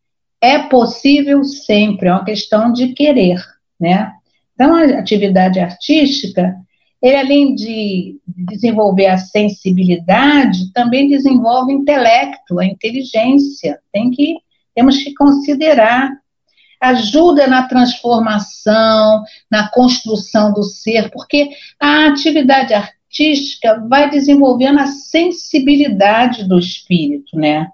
é 0.40 0.58
possível 0.58 1.44
sempre, 1.44 2.08
é 2.08 2.12
uma 2.12 2.24
questão 2.24 2.72
de 2.72 2.88
querer, 2.88 3.38
né? 3.78 4.12
Então, 4.54 4.74
a 4.74 4.84
atividade 4.98 5.58
artística, 5.58 6.56
ele 7.02 7.16
além 7.16 7.54
de 7.54 8.18
desenvolver 8.26 9.06
a 9.06 9.18
sensibilidade, 9.18 10.72
também 10.72 11.08
desenvolve 11.08 11.74
o 11.74 11.76
intelecto, 11.76 12.58
a 12.58 12.64
inteligência. 12.64 13.78
Tem 13.92 14.10
que 14.10 14.36
temos 14.74 15.02
que 15.02 15.14
considerar 15.14 16.10
ajuda 16.88 17.46
na 17.46 17.64
transformação, 17.64 19.22
na 19.50 19.68
construção 19.68 20.52
do 20.52 20.62
ser, 20.62 21.10
porque 21.10 21.50
a 21.80 22.06
atividade 22.06 22.74
artística 22.74 23.84
vai 23.88 24.10
desenvolvendo 24.10 24.80
a 24.80 24.86
sensibilidade 24.86 26.44
do 26.44 26.58
espírito, 26.58 27.36
né? 27.36 27.68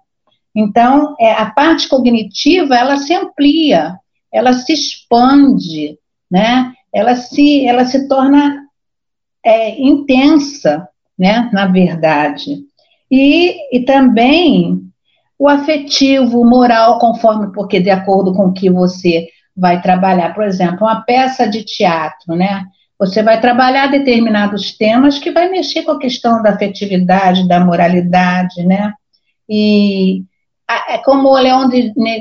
Então, 0.55 1.15
é, 1.19 1.33
a 1.33 1.47
parte 1.51 1.89
cognitiva, 1.89 2.77
ela 2.77 2.97
se 2.97 3.15
amplia, 3.15 3.99
ela 4.33 4.53
se 4.53 4.73
expande, 4.73 5.99
né? 6.31 6.73
Ela 6.93 7.15
se, 7.15 7.65
ela 7.67 7.85
se 7.85 8.09
torna 8.09 8.67
é, 9.45 9.81
intensa, 9.81 10.89
né? 11.19 11.49
Na 11.53 11.67
verdade. 11.67 12.65
E, 13.11 13.77
e 13.77 13.85
também 13.85 14.90
o 15.41 15.49
afetivo, 15.49 16.39
o 16.39 16.45
moral, 16.45 16.99
conforme, 16.99 17.51
porque 17.55 17.81
de 17.81 17.89
acordo 17.89 18.35
com 18.35 18.49
o 18.49 18.53
que 18.53 18.69
você 18.69 19.27
vai 19.57 19.81
trabalhar. 19.81 20.35
Por 20.35 20.45
exemplo, 20.45 20.87
uma 20.87 21.01
peça 21.01 21.49
de 21.49 21.65
teatro, 21.65 22.37
né? 22.37 22.67
Você 22.99 23.23
vai 23.23 23.41
trabalhar 23.41 23.87
determinados 23.87 24.77
temas 24.77 25.19
que 25.19 25.31
vai 25.31 25.49
mexer 25.49 25.83
com 25.85 25.93
a 25.93 25.99
questão 25.99 26.43
da 26.43 26.51
afetividade, 26.51 27.49
da 27.49 27.59
moralidade, 27.59 28.63
né? 28.67 28.93
E 29.49 30.25
é 30.91 30.99
como 30.99 31.31
o 31.31 31.39
Leon 31.39 31.71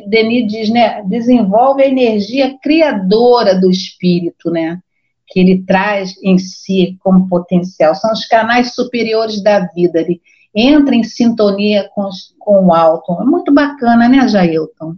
Denis 0.07 0.47
diz, 0.49 0.69
né? 0.69 1.03
Desenvolve 1.03 1.83
a 1.83 1.89
energia 1.89 2.57
criadora 2.63 3.59
do 3.59 3.69
espírito, 3.69 4.49
né? 4.49 4.79
Que 5.27 5.41
ele 5.41 5.65
traz 5.65 6.15
em 6.23 6.37
si 6.37 6.95
como 7.01 7.27
potencial. 7.27 7.93
São 7.95 8.13
os 8.13 8.25
canais 8.25 8.73
superiores 8.73 9.43
da 9.43 9.59
vida. 9.59 9.99
Ele 9.99 10.21
entra 10.55 10.95
em 10.95 11.03
sintonia 11.03 11.89
com, 11.93 12.09
com 12.39 12.67
o 12.67 12.73
alto. 12.73 13.13
É 13.21 13.25
muito 13.25 13.53
bacana, 13.53 14.07
né, 14.09 14.27
Jailton? 14.27 14.95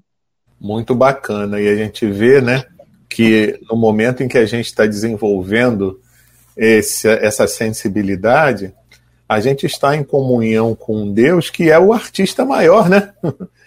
Muito 0.59 0.93
bacana. 0.95 1.59
E 1.59 1.67
a 1.67 1.75
gente 1.75 2.05
vê, 2.05 2.41
né? 2.41 2.63
que 3.11 3.59
no 3.69 3.75
momento 3.75 4.23
em 4.23 4.27
que 4.27 4.37
a 4.37 4.45
gente 4.45 4.67
está 4.67 4.85
desenvolvendo 4.85 5.99
esse, 6.55 7.07
essa 7.09 7.45
sensibilidade, 7.45 8.73
a 9.27 9.39
gente 9.41 9.65
está 9.65 9.95
em 9.95 10.03
comunhão 10.03 10.73
com 10.73 11.11
Deus, 11.11 11.49
que 11.49 11.69
é 11.69 11.77
o 11.77 11.91
artista 11.91 12.45
maior, 12.45 12.89
né? 12.89 13.11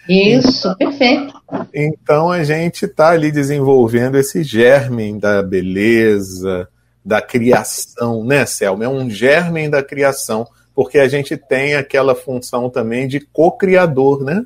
Isso, 0.09 0.67
então, 0.67 0.75
perfeito. 0.75 1.33
Então 1.73 2.31
a 2.31 2.43
gente 2.43 2.85
está 2.85 3.09
ali 3.09 3.31
desenvolvendo 3.31 4.17
esse 4.17 4.43
germe 4.43 5.17
da 5.19 5.41
beleza, 5.41 6.67
da 7.03 7.21
criação, 7.21 8.23
né, 8.23 8.45
Selma? 8.45 8.85
É 8.85 8.89
um 8.89 9.09
germe 9.09 9.69
da 9.69 9.83
criação, 9.83 10.47
porque 10.75 10.99
a 10.99 11.07
gente 11.07 11.37
tem 11.37 11.73
aquela 11.75 12.13
função 12.13 12.69
também 12.69 13.07
de 13.07 13.21
co-criador, 13.21 14.23
né? 14.23 14.45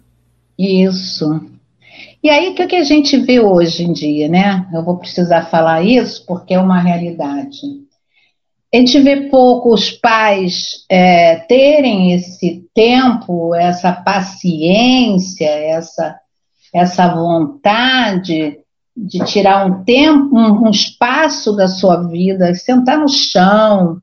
Isso. 0.58 1.42
E 2.22 2.30
aí, 2.30 2.50
o 2.50 2.56
que, 2.56 2.68
que 2.68 2.76
a 2.76 2.84
gente 2.84 3.18
vê 3.18 3.40
hoje 3.40 3.84
em 3.84 3.92
dia, 3.92 4.28
né? 4.28 4.68
Eu 4.72 4.84
vou 4.84 4.98
precisar 4.98 5.50
falar 5.50 5.84
isso 5.84 6.24
porque 6.28 6.54
é 6.54 6.60
uma 6.60 6.80
realidade. 6.80 7.58
A 8.72 8.78
gente 8.78 9.00
vê 9.00 9.30
poucos 9.30 9.90
pais 9.90 10.86
é, 10.88 11.38
terem 11.38 12.14
esse 12.14 12.70
tempo, 12.76 13.56
essa 13.56 13.92
paciência, 13.92 15.46
essa, 15.46 16.20
essa 16.72 17.08
vontade 17.08 18.60
de 18.96 19.26
tirar 19.26 19.66
um 19.66 19.84
tempo, 19.84 20.38
um, 20.38 20.68
um 20.68 20.70
espaço 20.70 21.56
da 21.56 21.68
sua 21.68 22.08
vida, 22.08 22.54
sentar 22.54 23.00
no 23.00 23.10
chão, 23.10 24.00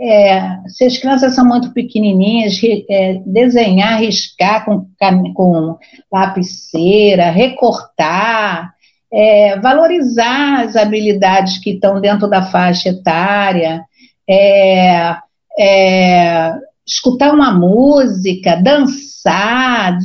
é, 0.00 0.58
se 0.68 0.84
as 0.84 0.96
crianças 0.96 1.34
são 1.34 1.44
muito 1.44 1.72
pequenininhas, 1.72 2.60
é, 2.88 3.20
desenhar, 3.26 4.00
riscar 4.00 4.64
com, 4.64 4.86
com 5.34 5.76
lapiseira, 6.12 7.30
recortar, 7.30 8.72
é, 9.12 9.58
valorizar 9.58 10.64
as 10.64 10.76
habilidades 10.76 11.58
que 11.58 11.70
estão 11.70 12.00
dentro 12.00 12.28
da 12.28 12.42
faixa 12.42 12.90
etária, 12.90 13.84
é, 14.28 15.16
é, 15.58 16.54
escutar 16.86 17.34
uma 17.34 17.52
música, 17.52 18.56
dançar, 18.56 19.98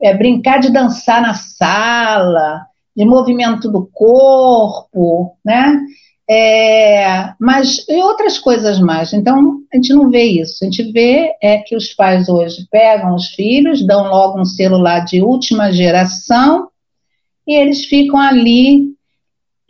é, 0.00 0.14
brincar 0.14 0.58
de 0.58 0.72
dançar 0.72 1.20
na 1.20 1.34
sala, 1.34 2.62
de 2.96 3.04
movimento 3.04 3.70
do 3.70 3.88
corpo, 3.92 5.36
né? 5.44 5.78
É, 6.30 7.32
mas 7.40 7.88
e 7.88 8.02
outras 8.02 8.38
coisas 8.38 8.78
mais. 8.78 9.14
Então, 9.14 9.62
a 9.72 9.76
gente 9.76 9.94
não 9.94 10.10
vê 10.10 10.24
isso. 10.24 10.62
A 10.62 10.66
gente 10.66 10.92
vê 10.92 11.34
é 11.40 11.58
que 11.58 11.74
os 11.74 11.94
pais 11.94 12.28
hoje 12.28 12.66
pegam 12.70 13.14
os 13.14 13.28
filhos, 13.28 13.86
dão 13.86 14.08
logo 14.08 14.38
um 14.38 14.44
celular 14.44 15.00
de 15.00 15.22
última 15.22 15.72
geração 15.72 16.68
e 17.46 17.54
eles 17.54 17.86
ficam 17.86 18.20
ali 18.20 18.94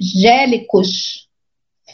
gélicos, 0.00 1.28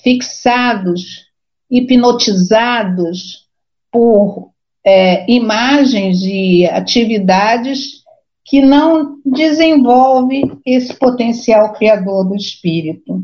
fixados, 0.03 1.27
hipnotizados 1.71 3.47
por 3.93 4.51
é, 4.83 5.31
imagens 5.31 6.23
e 6.23 6.67
atividades 6.67 8.03
que 8.45 8.63
não 8.63 9.19
desenvolve 9.25 10.43
esse 10.65 10.95
potencial 10.95 11.73
criador 11.75 12.29
do 12.29 12.35
espírito. 12.35 13.23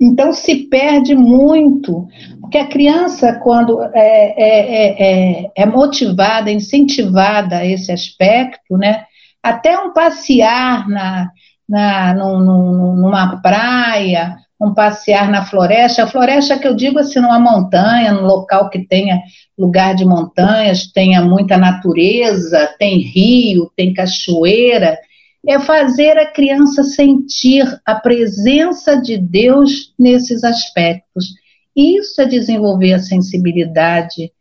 Então 0.00 0.32
se 0.32 0.64
perde 0.64 1.14
muito, 1.14 2.08
porque 2.40 2.56
a 2.56 2.66
criança, 2.66 3.34
quando 3.34 3.82
é, 3.92 3.92
é, 3.94 5.42
é, 5.44 5.50
é, 5.54 5.66
motivada, 5.66 6.50
incentivada 6.50 7.58
a 7.58 7.66
esse 7.66 7.92
aspecto, 7.92 8.78
né, 8.78 9.04
até 9.42 9.78
um 9.78 9.92
passear 9.92 10.88
na, 10.88 11.30
na, 11.68 12.14
num, 12.14 12.96
numa 12.96 13.42
praia, 13.42 14.36
um 14.58 14.72
passear 14.72 15.30
na 15.30 15.44
floresta, 15.44 16.04
a 16.04 16.06
floresta 16.06 16.58
que 16.58 16.66
eu 16.66 16.74
digo 16.74 16.98
assim, 16.98 17.20
numa 17.20 17.38
montanha, 17.38 18.12
num 18.12 18.26
local 18.26 18.70
que 18.70 18.78
tenha 18.78 19.20
lugar 19.58 19.94
de 19.94 20.04
montanhas, 20.06 20.90
tenha 20.90 21.22
muita 21.22 21.58
natureza, 21.58 22.74
tem 22.78 22.98
rio, 22.98 23.70
tem 23.76 23.92
cachoeira, 23.92 24.98
é 25.46 25.58
fazer 25.58 26.18
a 26.18 26.30
criança 26.30 26.82
sentir 26.82 27.64
a 27.84 27.94
presença 27.94 28.96
de 28.96 29.16
Deus 29.16 29.94
nesses 29.98 30.44
aspectos. 30.44 31.34
Isso 31.74 32.20
é 32.20 32.26
desenvolver 32.26 32.92
a 32.92 32.98
sensibilidade 32.98 34.32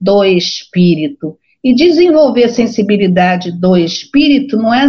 do 0.00 0.24
espírito. 0.24 1.38
E 1.62 1.74
desenvolver 1.74 2.44
a 2.44 2.48
sensibilidade 2.48 3.52
do 3.52 3.76
espírito 3.76 4.56
não 4.56 4.72
é 4.72 4.88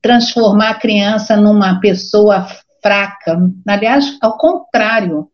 transformar 0.00 0.70
a 0.70 0.78
criança 0.78 1.36
numa 1.36 1.80
pessoa 1.80 2.46
fraca. 2.82 3.38
Aliás, 3.66 4.16
ao 4.20 4.38
contrário, 4.38 5.28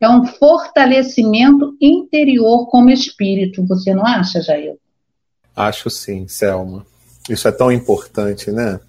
é 0.00 0.08
um 0.08 0.24
fortalecimento 0.26 1.76
interior 1.80 2.66
como 2.68 2.90
espírito. 2.90 3.66
Você 3.66 3.94
não 3.94 4.04
acha, 4.04 4.40
Jair? 4.42 4.76
Acho 5.54 5.88
sim, 5.88 6.26
Selma. 6.26 6.84
Isso 7.28 7.46
é 7.46 7.52
tão 7.52 7.70
importante, 7.70 8.50
né? 8.50 8.80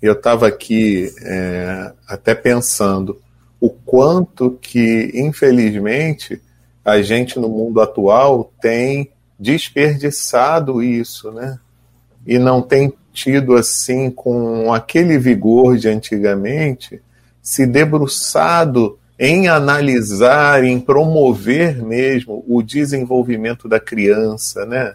Eu 0.00 0.14
estava 0.14 0.46
aqui 0.46 1.12
é, 1.22 1.92
até 2.08 2.34
pensando 2.34 3.20
o 3.60 3.68
quanto 3.68 4.58
que, 4.60 5.10
infelizmente, 5.14 6.40
a 6.84 7.02
gente 7.02 7.38
no 7.38 7.48
mundo 7.48 7.80
atual 7.80 8.50
tem 8.60 9.10
desperdiçado 9.38 10.82
isso, 10.82 11.30
né? 11.30 11.58
E 12.26 12.38
não 12.38 12.62
tem 12.62 12.92
tido 13.12 13.54
assim 13.54 14.10
com 14.10 14.72
aquele 14.72 15.18
vigor 15.18 15.76
de 15.76 15.88
antigamente 15.88 17.02
se 17.42 17.66
debruçado 17.66 18.98
em 19.18 19.48
analisar, 19.48 20.64
em 20.64 20.80
promover 20.80 21.82
mesmo 21.82 22.42
o 22.48 22.62
desenvolvimento 22.62 23.68
da 23.68 23.78
criança, 23.78 24.64
né? 24.64 24.94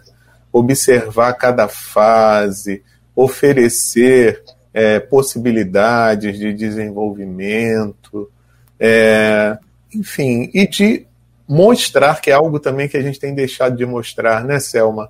Observar 0.52 1.34
cada 1.34 1.68
fase, 1.68 2.82
oferecer 3.14 4.42
é, 4.76 5.00
possibilidades 5.00 6.38
de 6.38 6.52
desenvolvimento, 6.52 8.30
é, 8.78 9.56
enfim, 9.94 10.50
e 10.52 10.68
de 10.68 11.06
mostrar, 11.48 12.20
que 12.20 12.30
é 12.30 12.34
algo 12.34 12.60
também 12.60 12.86
que 12.86 12.98
a 12.98 13.00
gente 13.00 13.18
tem 13.18 13.34
deixado 13.34 13.74
de 13.74 13.86
mostrar, 13.86 14.44
né, 14.44 14.60
Selma? 14.60 15.08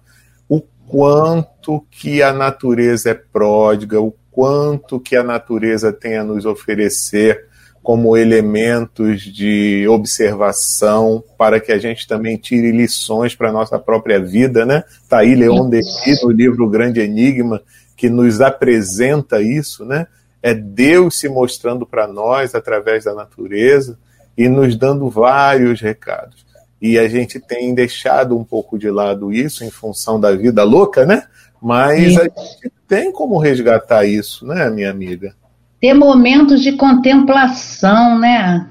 O 0.49 0.63
quanto 0.87 1.85
que 1.91 2.23
a 2.23 2.33
natureza 2.33 3.11
é 3.11 3.15
pródiga, 3.15 4.01
o 4.01 4.15
quanto 4.31 5.01
que 5.01 5.17
a 5.17 5.25
natureza 5.25 5.93
tem 5.93 6.17
a 6.17 6.23
nos 6.23 6.47
oferecer 6.47 7.47
como 7.83 8.17
elementos 8.17 9.21
de 9.21 9.85
observação 9.89 11.25
para 11.37 11.59
que 11.59 11.73
a 11.73 11.79
gente 11.79 12.07
também 12.07 12.37
tire 12.37 12.71
lições 12.71 13.35
para 13.35 13.49
a 13.49 13.53
nossa 13.53 13.81
própria 13.81 14.21
vida, 14.21 14.65
né? 14.65 14.85
Tá 15.09 15.19
aí 15.19 15.35
Leon 15.35 15.69
Denis 15.69 16.23
no 16.23 16.31
livro 16.31 16.69
Grande 16.69 17.01
Enigma, 17.01 17.61
que 17.97 18.11
nos 18.11 18.41
apresenta 18.41 19.41
isso, 19.41 19.85
né? 19.85 20.07
É 20.43 20.55
Deus 20.55 21.19
se 21.19 21.29
mostrando 21.29 21.87
para 21.87 22.07
nós 22.07 22.55
através 22.55 23.05
da 23.05 23.15
natureza 23.15 23.99
e 24.37 24.49
nos 24.49 24.77
dando 24.77 25.09
vários 25.09 25.81
recados. 25.81 26.45
E 26.81 26.99
a 26.99 27.09
gente 27.09 27.41
tem 27.41 27.75
deixado 27.75 28.39
um 28.39 28.45
pouco 28.45 28.79
de 28.79 28.91
lado 28.91 29.33
isso 29.33 29.65
em 29.65 29.71
função 29.71 30.21
da 30.21 30.37
vida 30.37 30.63
louca, 30.63 31.07
né? 31.07 31.25
Mas 31.61 32.13
Sim. 32.13 32.19
a 32.19 32.23
gente 32.23 32.73
tem 32.87 33.11
como 33.11 33.39
resgatar 33.39 34.05
isso, 34.05 34.47
né, 34.47 34.69
minha 34.69 34.91
amiga? 34.91 35.35
Ter 35.81 35.95
momentos 35.95 36.63
de 36.63 36.73
contemplação, 36.73 38.19
né? 38.19 38.69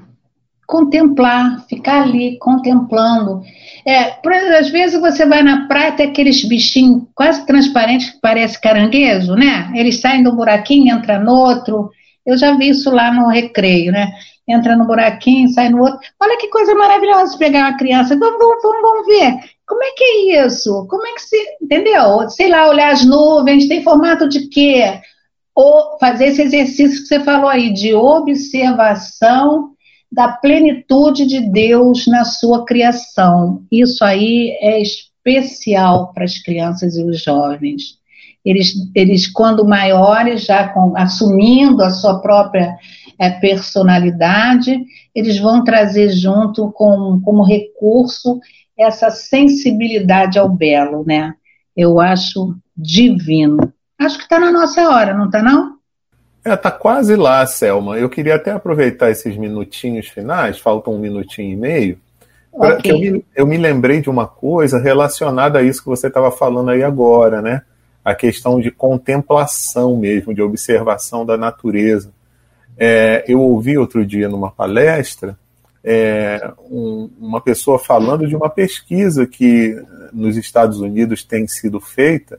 Contemplar, 0.66 1.64
ficar 1.68 2.02
ali 2.02 2.38
contemplando. 2.38 3.42
É, 3.86 4.10
por, 4.20 4.32
às 4.32 4.68
vezes 4.68 5.00
você 5.00 5.24
vai 5.24 5.44
na 5.44 5.68
praia, 5.68 5.92
tem 5.92 6.08
aqueles 6.08 6.42
bichinhos 6.44 7.04
quase 7.14 7.46
transparentes 7.46 8.10
que 8.10 8.20
parece 8.20 8.60
caranguejo, 8.60 9.34
né? 9.34 9.70
Eles 9.76 10.00
saem 10.00 10.24
do 10.24 10.34
buraquinho, 10.34 10.96
entra 10.96 11.20
no 11.20 11.32
outro. 11.32 11.90
Eu 12.26 12.36
já 12.36 12.52
vi 12.56 12.70
isso 12.70 12.90
lá 12.90 13.12
no 13.12 13.28
recreio, 13.28 13.92
né? 13.92 14.08
Entra 14.48 14.74
no 14.74 14.86
buraquinho, 14.86 15.48
sai 15.50 15.68
no 15.68 15.82
outro. 15.82 16.00
Olha 16.20 16.36
que 16.36 16.48
coisa 16.48 16.74
maravilhosa 16.74 17.38
pegar 17.38 17.60
uma 17.60 17.76
criança. 17.76 18.18
Vamos, 18.18 18.38
vamos, 18.38 18.82
vamos 18.82 19.06
ver. 19.06 19.34
Como 19.64 19.82
é 19.84 19.90
que 19.92 20.04
é 20.04 20.46
isso? 20.46 20.84
Como 20.88 21.06
é 21.06 21.12
que 21.12 21.22
se. 21.22 21.36
Entendeu? 21.62 22.28
Sei 22.28 22.48
lá, 22.48 22.68
olhar 22.68 22.92
as 22.92 23.04
nuvens, 23.04 23.68
tem 23.68 23.84
formato 23.84 24.28
de 24.28 24.48
quê? 24.48 25.00
Ou 25.54 25.96
fazer 26.00 26.26
esse 26.26 26.42
exercício 26.42 27.02
que 27.02 27.06
você 27.06 27.20
falou 27.20 27.48
aí, 27.48 27.72
de 27.72 27.94
observação 27.94 29.75
da 30.16 30.28
plenitude 30.28 31.26
de 31.26 31.40
Deus 31.40 32.06
na 32.06 32.24
sua 32.24 32.64
criação. 32.64 33.62
Isso 33.70 34.02
aí 34.02 34.56
é 34.62 34.80
especial 34.80 36.10
para 36.14 36.24
as 36.24 36.38
crianças 36.38 36.96
e 36.96 37.04
os 37.04 37.22
jovens. 37.22 37.98
Eles, 38.42 38.72
eles 38.94 39.30
quando 39.30 39.68
maiores, 39.68 40.46
já 40.46 40.70
com, 40.70 40.96
assumindo 40.96 41.82
a 41.82 41.90
sua 41.90 42.18
própria 42.22 42.74
é, 43.18 43.28
personalidade, 43.28 44.82
eles 45.14 45.38
vão 45.38 45.62
trazer 45.62 46.08
junto 46.08 46.72
com, 46.72 47.20
como 47.22 47.44
recurso 47.44 48.40
essa 48.74 49.10
sensibilidade 49.10 50.38
ao 50.38 50.48
belo, 50.48 51.04
né? 51.06 51.34
Eu 51.76 52.00
acho 52.00 52.56
divino. 52.74 53.70
Acho 53.98 54.16
que 54.16 54.24
está 54.24 54.40
na 54.40 54.50
nossa 54.50 54.88
hora, 54.88 55.12
não 55.12 55.26
está 55.26 55.42
não? 55.42 55.75
É, 56.46 56.54
tá 56.54 56.70
quase 56.70 57.16
lá, 57.16 57.44
Selma. 57.44 57.98
Eu 57.98 58.08
queria 58.08 58.36
até 58.36 58.52
aproveitar 58.52 59.10
esses 59.10 59.36
minutinhos 59.36 60.06
finais, 60.06 60.60
faltam 60.60 60.94
um 60.94 60.98
minutinho 60.98 61.52
e 61.52 61.56
meio, 61.56 61.98
okay. 62.52 62.92
eu, 62.92 62.98
me, 63.00 63.24
eu 63.34 63.46
me 63.48 63.56
lembrei 63.56 64.00
de 64.00 64.08
uma 64.08 64.28
coisa 64.28 64.78
relacionada 64.78 65.58
a 65.58 65.62
isso 65.62 65.82
que 65.82 65.88
você 65.88 66.06
estava 66.06 66.30
falando 66.30 66.70
aí 66.70 66.84
agora, 66.84 67.42
né? 67.42 67.62
A 68.04 68.14
questão 68.14 68.60
de 68.60 68.70
contemplação 68.70 69.96
mesmo, 69.96 70.32
de 70.32 70.40
observação 70.40 71.26
da 71.26 71.36
natureza. 71.36 72.12
É, 72.78 73.24
eu 73.26 73.40
ouvi 73.40 73.76
outro 73.76 74.06
dia 74.06 74.28
numa 74.28 74.52
palestra 74.52 75.36
é, 75.82 76.52
um, 76.70 77.10
uma 77.18 77.40
pessoa 77.40 77.76
falando 77.76 78.24
de 78.24 78.36
uma 78.36 78.48
pesquisa 78.48 79.26
que 79.26 79.76
nos 80.12 80.36
Estados 80.36 80.78
Unidos 80.78 81.24
tem 81.24 81.48
sido 81.48 81.80
feita 81.80 82.38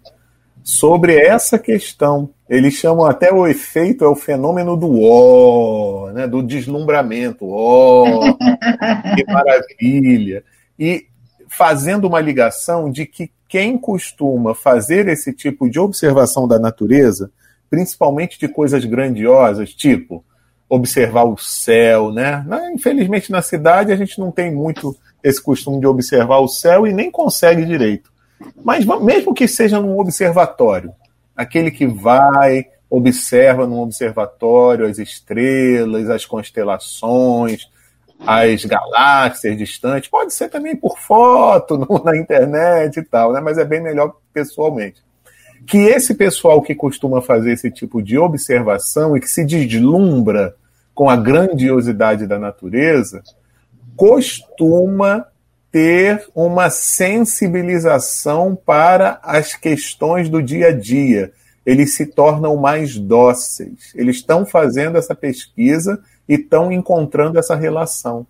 sobre 0.68 1.16
essa 1.16 1.58
questão. 1.58 2.30
Eles 2.50 2.74
chamam 2.74 3.06
até 3.06 3.32
o 3.32 3.48
efeito, 3.48 4.04
é 4.04 4.08
o 4.08 4.18
fenômeno 4.18 4.76
do 4.76 5.02
ó, 5.02 6.12
né, 6.12 6.28
do 6.28 6.44
deslumbramento. 6.44 7.48
Ó, 7.50 8.36
que 9.16 9.24
maravilha! 9.32 10.44
E 10.78 11.06
fazendo 11.48 12.06
uma 12.06 12.20
ligação 12.20 12.92
de 12.92 13.06
que 13.06 13.32
quem 13.48 13.78
costuma 13.78 14.54
fazer 14.54 15.08
esse 15.08 15.32
tipo 15.32 15.70
de 15.70 15.80
observação 15.80 16.46
da 16.46 16.60
natureza, 16.60 17.32
principalmente 17.70 18.38
de 18.38 18.50
coisas 18.50 18.84
grandiosas, 18.84 19.74
tipo 19.74 20.22
observar 20.68 21.24
o 21.24 21.38
céu, 21.38 22.12
né? 22.12 22.46
Infelizmente 22.74 23.32
na 23.32 23.42
cidade 23.42 23.94
a 23.94 23.96
gente 23.96 24.20
não 24.20 24.34
tem 24.34 24.54
muito 24.54 24.94
esse 25.24 25.42
costume 25.42 25.80
de 25.80 25.88
observar 25.88 26.40
o 26.40 26.48
céu 26.50 26.86
e 26.86 26.92
nem 26.92 27.10
consegue 27.10 27.64
direito. 27.64 28.12
Mas 28.64 28.86
mesmo 29.02 29.34
que 29.34 29.48
seja 29.48 29.80
num 29.80 29.98
observatório, 30.00 30.92
aquele 31.36 31.72
que 31.72 31.86
vai, 31.86 32.66
observa 32.90 33.68
num 33.68 33.80
observatório 33.80 34.86
as 34.86 34.98
estrelas, 34.98 36.10
as 36.10 36.26
constelações, 36.26 37.70
as 38.20 38.66
galáxias 38.66 39.58
distantes, 39.58 40.10
pode 40.10 40.34
ser 40.34 40.50
também 40.50 40.76
por 40.76 40.98
foto 40.98 41.78
no, 41.78 42.04
na 42.04 42.18
internet 42.18 42.98
e 42.98 43.04
tal, 43.04 43.32
né? 43.32 43.40
mas 43.40 43.58
é 43.58 43.66
bem 43.66 43.82
melhor 43.82 44.16
pessoalmente. 44.34 45.06
Que 45.66 45.78
esse 45.78 46.14
pessoal 46.14 46.62
que 46.62 46.74
costuma 46.74 47.22
fazer 47.22 47.52
esse 47.52 47.70
tipo 47.70 48.02
de 48.02 48.18
observação 48.18 49.18
e 49.18 49.20
que 49.20 49.28
se 49.28 49.44
deslumbra 49.44 50.56
com 50.94 51.10
a 51.10 51.16
grandiosidade 51.16 52.26
da 52.26 52.40
natureza, 52.40 53.22
costuma 53.96 55.26
ter 55.78 56.28
uma 56.34 56.72
sensibilização 56.72 58.58
para 58.66 59.20
as 59.22 59.54
questões 59.54 60.28
do 60.28 60.42
dia 60.42 60.70
a 60.70 60.72
dia. 60.72 61.32
Eles 61.64 61.94
se 61.94 62.08
tornam 62.08 62.58
mais 62.58 62.98
dóceis. 62.98 63.94
Eles 63.94 64.16
estão 64.16 64.44
fazendo 64.44 64.98
essa 64.98 65.14
pesquisa 65.14 66.02
e 66.28 66.34
estão 66.34 66.72
encontrando 66.72 67.38
essa 67.38 67.56
relação. 67.56 68.26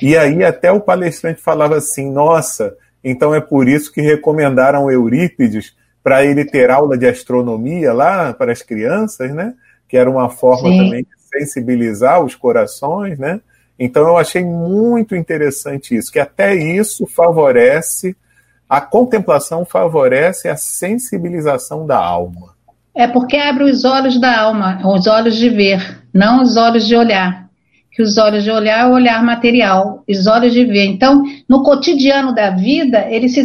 E 0.00 0.16
aí 0.16 0.42
até 0.42 0.72
o 0.72 0.80
palestrante 0.80 1.40
falava 1.40 1.76
assim: 1.76 2.10
nossa, 2.10 2.76
então 3.04 3.32
é 3.32 3.40
por 3.40 3.68
isso 3.68 3.92
que 3.92 4.00
recomendaram 4.00 4.90
Eurípides 4.90 5.76
para 6.02 6.24
ele 6.24 6.44
ter 6.44 6.68
aula 6.68 6.98
de 6.98 7.06
astronomia 7.06 7.92
lá 7.92 8.34
para 8.34 8.50
as 8.50 8.60
crianças, 8.60 9.32
né? 9.32 9.54
Que 9.86 9.96
era 9.96 10.10
uma 10.10 10.28
forma 10.28 10.68
Sim. 10.68 10.78
também 10.78 11.02
de 11.04 11.38
sensibilizar 11.38 12.24
os 12.24 12.34
corações, 12.34 13.20
né? 13.20 13.40
Então 13.84 14.06
eu 14.06 14.16
achei 14.16 14.44
muito 14.44 15.16
interessante 15.16 15.96
isso, 15.96 16.12
que 16.12 16.20
até 16.20 16.54
isso 16.54 17.04
favorece 17.04 18.14
a 18.68 18.80
contemplação 18.80 19.64
favorece 19.64 20.48
a 20.48 20.56
sensibilização 20.56 21.84
da 21.84 21.98
alma. 21.98 22.54
É 22.94 23.08
porque 23.08 23.36
abre 23.36 23.64
os 23.64 23.84
olhos 23.84 24.20
da 24.20 24.40
alma, 24.40 24.80
os 24.86 25.08
olhos 25.08 25.36
de 25.36 25.48
ver, 25.48 26.00
não 26.14 26.42
os 26.42 26.56
olhos 26.56 26.86
de 26.86 26.94
olhar. 26.94 27.50
Que 27.90 28.02
os 28.02 28.16
olhos 28.18 28.44
de 28.44 28.52
olhar 28.52 28.84
é 28.84 28.86
o 28.86 28.92
olhar 28.92 29.22
material, 29.24 30.04
os 30.08 30.28
olhos 30.28 30.52
de 30.52 30.64
ver. 30.64 30.84
Então, 30.84 31.24
no 31.48 31.64
cotidiano 31.64 32.32
da 32.32 32.50
vida, 32.50 33.06
ele 33.10 33.28
se 33.28 33.40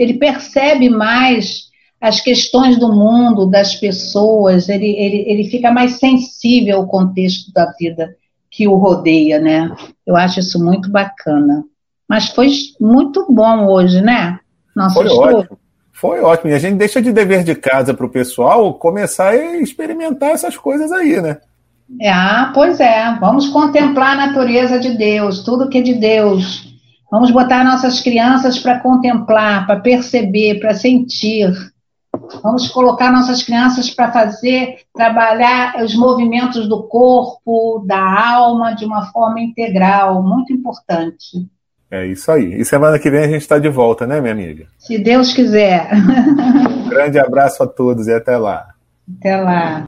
ele 0.00 0.14
percebe 0.14 0.88
mais 0.88 1.70
as 2.00 2.18
questões 2.18 2.78
do 2.78 2.90
mundo, 2.90 3.46
das 3.46 3.76
pessoas, 3.76 4.70
ele, 4.70 4.88
ele, 4.96 5.24
ele 5.28 5.44
fica 5.50 5.70
mais 5.70 5.98
sensível 5.98 6.78
ao 6.78 6.88
contexto 6.88 7.52
da 7.52 7.70
vida 7.78 8.16
que 8.52 8.68
o 8.68 8.76
rodeia, 8.76 9.40
né? 9.40 9.74
Eu 10.06 10.14
acho 10.14 10.38
isso 10.38 10.62
muito 10.62 10.90
bacana. 10.90 11.64
Mas 12.06 12.28
foi 12.28 12.50
muito 12.78 13.26
bom 13.30 13.66
hoje, 13.66 14.02
né? 14.02 14.38
Nosso 14.76 14.96
foi 14.96 15.06
estudo. 15.06 15.38
ótimo. 15.38 15.58
Foi 15.90 16.20
ótimo. 16.20 16.50
E 16.50 16.54
a 16.54 16.58
gente 16.58 16.76
deixa 16.76 17.00
de 17.00 17.12
dever 17.12 17.42
de 17.44 17.54
casa 17.54 17.94
para 17.94 18.04
o 18.04 18.10
pessoal 18.10 18.74
começar 18.74 19.30
a 19.30 19.56
experimentar 19.56 20.32
essas 20.32 20.56
coisas 20.56 20.92
aí, 20.92 21.20
né? 21.22 21.38
É, 21.98 22.10
ah, 22.10 22.50
pois 22.54 22.78
é. 22.78 23.16
Vamos 23.18 23.48
contemplar 23.48 24.12
a 24.12 24.26
natureza 24.26 24.78
de 24.78 24.90
Deus, 24.98 25.42
tudo 25.42 25.68
que 25.68 25.78
é 25.78 25.82
de 25.82 25.94
Deus. 25.94 26.70
Vamos 27.10 27.30
botar 27.30 27.64
nossas 27.64 28.00
crianças 28.00 28.58
para 28.58 28.80
contemplar, 28.80 29.66
para 29.66 29.80
perceber, 29.80 30.60
para 30.60 30.74
sentir. 30.74 31.50
Vamos 32.42 32.68
colocar 32.68 33.10
nossas 33.10 33.42
crianças 33.42 33.90
para 33.90 34.12
fazer, 34.12 34.78
trabalhar 34.94 35.82
os 35.82 35.94
movimentos 35.94 36.68
do 36.68 36.82
corpo, 36.84 37.84
da 37.86 38.32
alma, 38.32 38.74
de 38.74 38.84
uma 38.84 39.06
forma 39.06 39.40
integral, 39.40 40.22
muito 40.22 40.52
importante. 40.52 41.46
É 41.90 42.06
isso 42.06 42.30
aí. 42.30 42.54
E 42.54 42.64
semana 42.64 42.98
que 42.98 43.10
vem 43.10 43.20
a 43.20 43.28
gente 43.28 43.42
está 43.42 43.58
de 43.58 43.68
volta, 43.68 44.06
né, 44.06 44.20
minha 44.20 44.32
amiga? 44.32 44.66
Se 44.78 44.98
Deus 44.98 45.32
quiser. 45.32 45.90
Um 46.82 46.88
grande 46.94 47.18
abraço 47.18 47.62
a 47.62 47.66
todos 47.66 48.06
e 48.06 48.12
até 48.12 48.36
lá. 48.36 48.68
Até 49.18 49.36
lá. 49.36 49.80